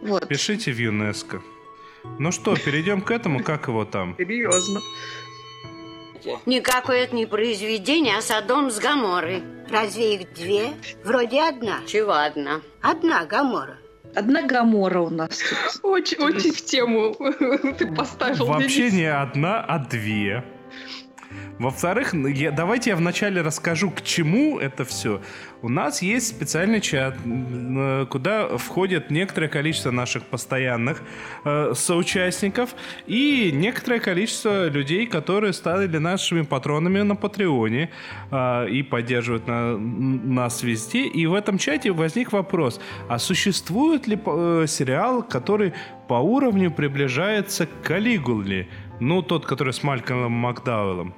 [0.00, 0.26] Вот.
[0.26, 1.42] Пишите в ЮНЕСКО.
[2.18, 4.14] Ну что, перейдем к этому, как его там?
[4.16, 4.80] Серьезно.
[6.46, 9.42] Никакое это не произведение, а Содом с Гаморой.
[9.70, 10.70] Разве их две?
[11.04, 11.80] Вроде одна.
[11.86, 12.60] Чего одна?
[12.80, 13.76] Одна Гамора.
[14.14, 15.80] Одна Гамора у нас тут.
[15.82, 17.14] Очень, очень в тему
[17.78, 18.46] ты поставил.
[18.46, 18.92] Вообще Денис.
[18.94, 20.44] не одна, а две.
[21.58, 25.20] Во-вторых, я- давайте я вначале расскажу, к чему это все.
[25.62, 27.16] У нас есть специальный чат,
[28.10, 31.02] куда входит некоторое количество наших постоянных
[31.44, 32.74] э, соучастников
[33.06, 37.90] и некоторое количество людей, которые стали нашими патронами на Патреоне
[38.30, 41.06] э, и поддерживают на- нас везде.
[41.06, 45.72] И в этом чате возник вопрос, а существует ли э, сериал, который
[46.08, 48.68] по уровню приближается к Калигуле?
[49.00, 51.14] Ну, тот, который с Малькомом Макдауэллом.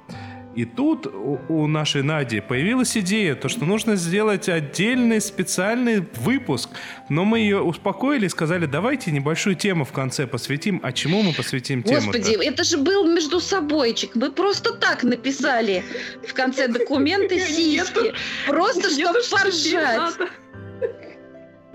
[0.55, 6.69] И тут у, у нашей Нади появилась идея, то, что нужно сделать отдельный специальный выпуск.
[7.07, 10.81] Но мы ее успокоили и сказали, давайте небольшую тему в конце посвятим.
[10.83, 12.07] А чему мы посвятим тему?
[12.07, 14.15] Господи, это же был между собойчик.
[14.15, 15.83] Мы просто так написали
[16.27, 18.13] в конце документы сиськи.
[18.47, 20.15] Просто чтобы поржать.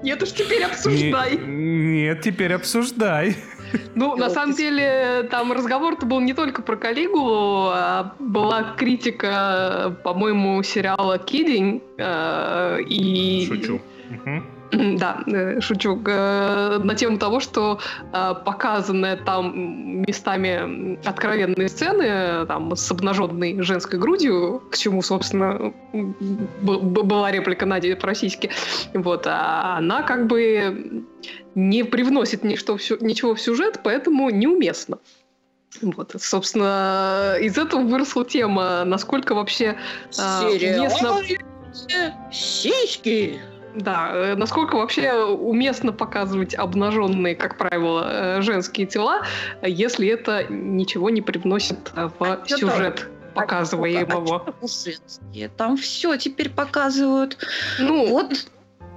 [0.02, 1.38] Нет уж, теперь обсуждай.
[1.38, 3.36] Нет, теперь обсуждай.
[3.94, 10.62] Ну, на самом деле, там разговор-то был не только про Калигулу, а была критика, по-моему,
[10.62, 11.82] сериала «Кидень».
[11.98, 13.46] э, И...
[13.46, 13.80] Шучу.
[14.72, 16.00] Да, э, шучу.
[16.06, 17.78] Э, На тему того, что
[18.12, 25.72] э, показанные там местами откровенные сцены там, с обнаженной женской грудью, к чему, собственно,
[26.62, 28.50] была реплика Нади по-российски,
[28.94, 31.04] вот, а она как бы
[31.54, 34.98] не привносит ничто ничего в сюжет, поэтому неуместно.
[35.82, 39.76] Вот, собственно, из этого выросла тема, насколько вообще
[40.18, 41.20] э, уместно...
[42.30, 43.40] Сиськи!
[43.74, 48.08] Да, э, насколько вообще уместно показывать обнаженные, как правило,
[48.38, 49.22] э, женские тела,
[49.62, 54.54] если это ничего не привносит э, в чё сюжет показываемого.
[55.32, 57.36] И Там все теперь показывают.
[57.80, 58.46] Ну, вот,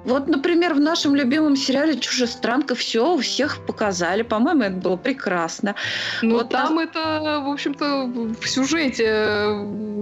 [0.08, 4.24] вот, например, в нашем любимом сериале «Чужестранка» все у всех показали.
[4.24, 5.76] По-моему, это было прекрасно.
[6.22, 8.06] Но Вот там это, в общем-то,
[8.40, 9.04] в сюжете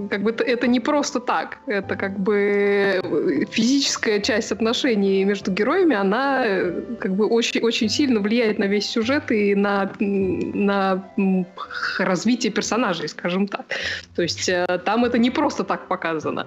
[0.08, 1.58] как бы это, не просто так.
[1.66, 8.20] Это как бы э, физическая часть отношений между героями, она э, как бы очень-очень сильно
[8.20, 11.04] влияет на весь сюжет и на, на
[11.98, 13.66] развитие персонажей, скажем так.
[14.14, 16.46] То есть э, там это не просто так показано.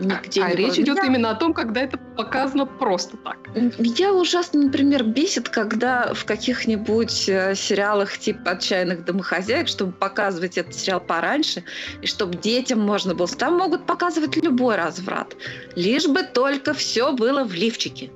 [0.00, 0.82] Нигде а не речь было.
[0.84, 3.36] идет Я- именно о том, когда это показано просто так.
[3.54, 10.74] Меня ужасно, например, бесит, когда в каких-нибудь э, сериалах типа «Отчаянных домохозяек», чтобы показывать этот
[10.74, 11.64] сериал пораньше,
[12.00, 13.28] и чтобы детям можно было...
[13.28, 15.36] Там могут показывать любой разврат,
[15.76, 18.10] лишь бы только все было в лифчике.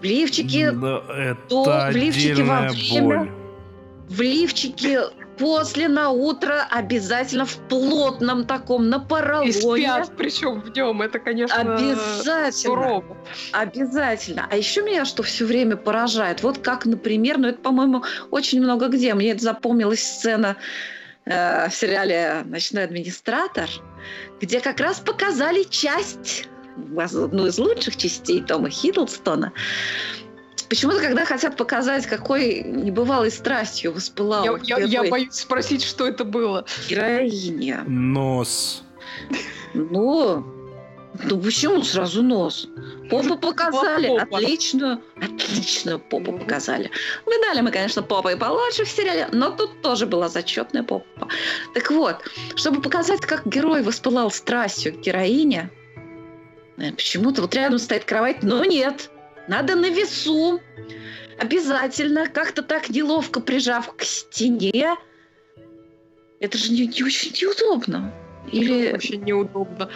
[0.00, 1.00] В лифчике, Но
[1.48, 3.30] то это в лифчике во время, боль.
[4.08, 5.02] в лифчике
[5.40, 9.52] после на утро обязательно в плотном таком, на И поролоне.
[9.52, 11.02] спят, причем в нем.
[11.02, 12.52] Это, конечно, Обязательно.
[12.52, 13.16] сурово.
[13.52, 14.46] Обязательно.
[14.50, 18.88] А еще меня что все время поражает, вот как, например, ну это, по-моему, очень много
[18.88, 19.14] где.
[19.14, 20.56] Мне это запомнилась сцена
[21.24, 23.68] э, в сериале «Ночной администратор»,
[24.40, 26.48] где как раз показали часть,
[26.96, 29.52] одну из лучших частей Тома Хиддлстона.
[30.70, 36.24] Почему-то, когда хотят показать, какой небывалой страстью воспылал Я, я- я боюсь спросить, что это
[36.24, 36.64] было.
[36.88, 37.82] героиня.
[37.88, 38.84] Нос.
[39.74, 40.44] Ну,
[41.24, 42.68] ну почему сразу нос?
[43.10, 44.36] Попу показали, попа.
[44.38, 46.92] отличную, отличную попу показали.
[47.26, 51.28] Видали мы, конечно, попы и получше в сериале, но тут тоже была зачетная попа.
[51.74, 52.22] Так вот,
[52.54, 55.68] чтобы показать, как герой воспылал страстью к героине,
[56.78, 59.10] э, почему-то вот рядом стоит кровать, но нет,
[59.50, 60.60] надо на весу,
[61.36, 64.94] обязательно, как-то так неловко прижав к стене.
[66.38, 68.14] Это же не, не очень неудобно.
[68.52, 69.90] Или Очень неудобно.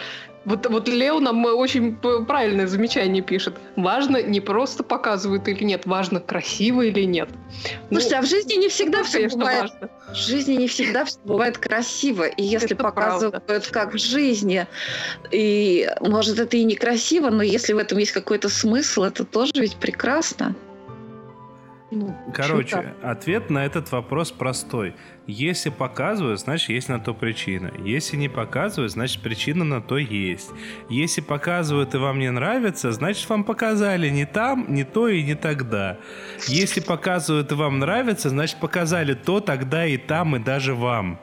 [0.45, 3.55] Вот, вот Лео нам очень п- правильное замечание пишет.
[3.75, 7.29] Важно не просто показывают или нет, важно красиво или нет.
[7.89, 9.61] Ну, Слушайте, а в жизни не всегда все конечно, бывает.
[9.61, 9.89] важно.
[10.11, 12.23] В жизни не всегда все бывает красиво.
[12.27, 14.67] И если Это показывают как в жизни,
[15.31, 19.75] и может это и некрасиво, но если в этом есть какой-то смысл, это тоже ведь
[19.77, 20.55] прекрасно.
[21.91, 24.95] Ну, Короче, ответ на этот вопрос простой.
[25.27, 27.71] Если показывают, значит, есть на то причина.
[27.83, 30.49] Если не показывают, значит, причина на то есть.
[30.89, 35.35] Если показывают и вам не нравится, значит, вам показали не там, не то и не
[35.35, 35.99] тогда.
[36.47, 41.19] Если показывают и вам нравится, значит, показали то, тогда и там, и даже вам.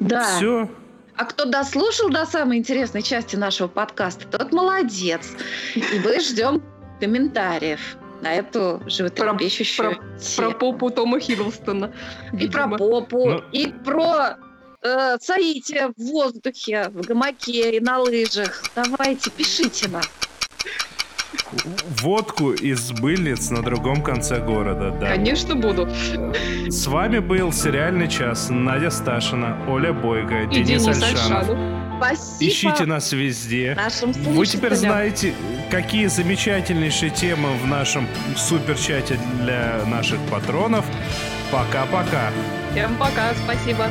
[0.00, 0.24] Да.
[0.36, 0.68] Все.
[1.16, 5.36] А кто дослушал до самой интересной части нашего подкаста, тот молодец.
[5.74, 6.62] И мы ждем
[7.00, 9.98] комментариев на эту животрепещущую
[10.36, 11.92] Про попу Тома Хиддлстона.
[12.38, 14.36] И про попу, Ну- и про
[14.82, 18.62] э, соитие в воздухе, в гамаке и на лыжах.
[18.74, 20.02] Давайте, пишите нам.
[22.02, 25.08] Водку из мыльниц на другом конце города, да.
[25.14, 25.88] Конечно, буду.
[26.68, 28.48] С вами был сериальный час.
[28.50, 31.48] Надя Сташина, Оля Бойко, И Денис, Денис Альшанов.
[31.50, 31.87] Альшанов.
[31.98, 33.74] Спасибо Ищите нас везде.
[33.74, 35.34] нашим Вы теперь знаете,
[35.70, 40.84] какие замечательнейшие темы в нашем суперчате для наших патронов.
[41.50, 42.30] Пока-пока.
[42.72, 43.90] Всем пока, спасибо.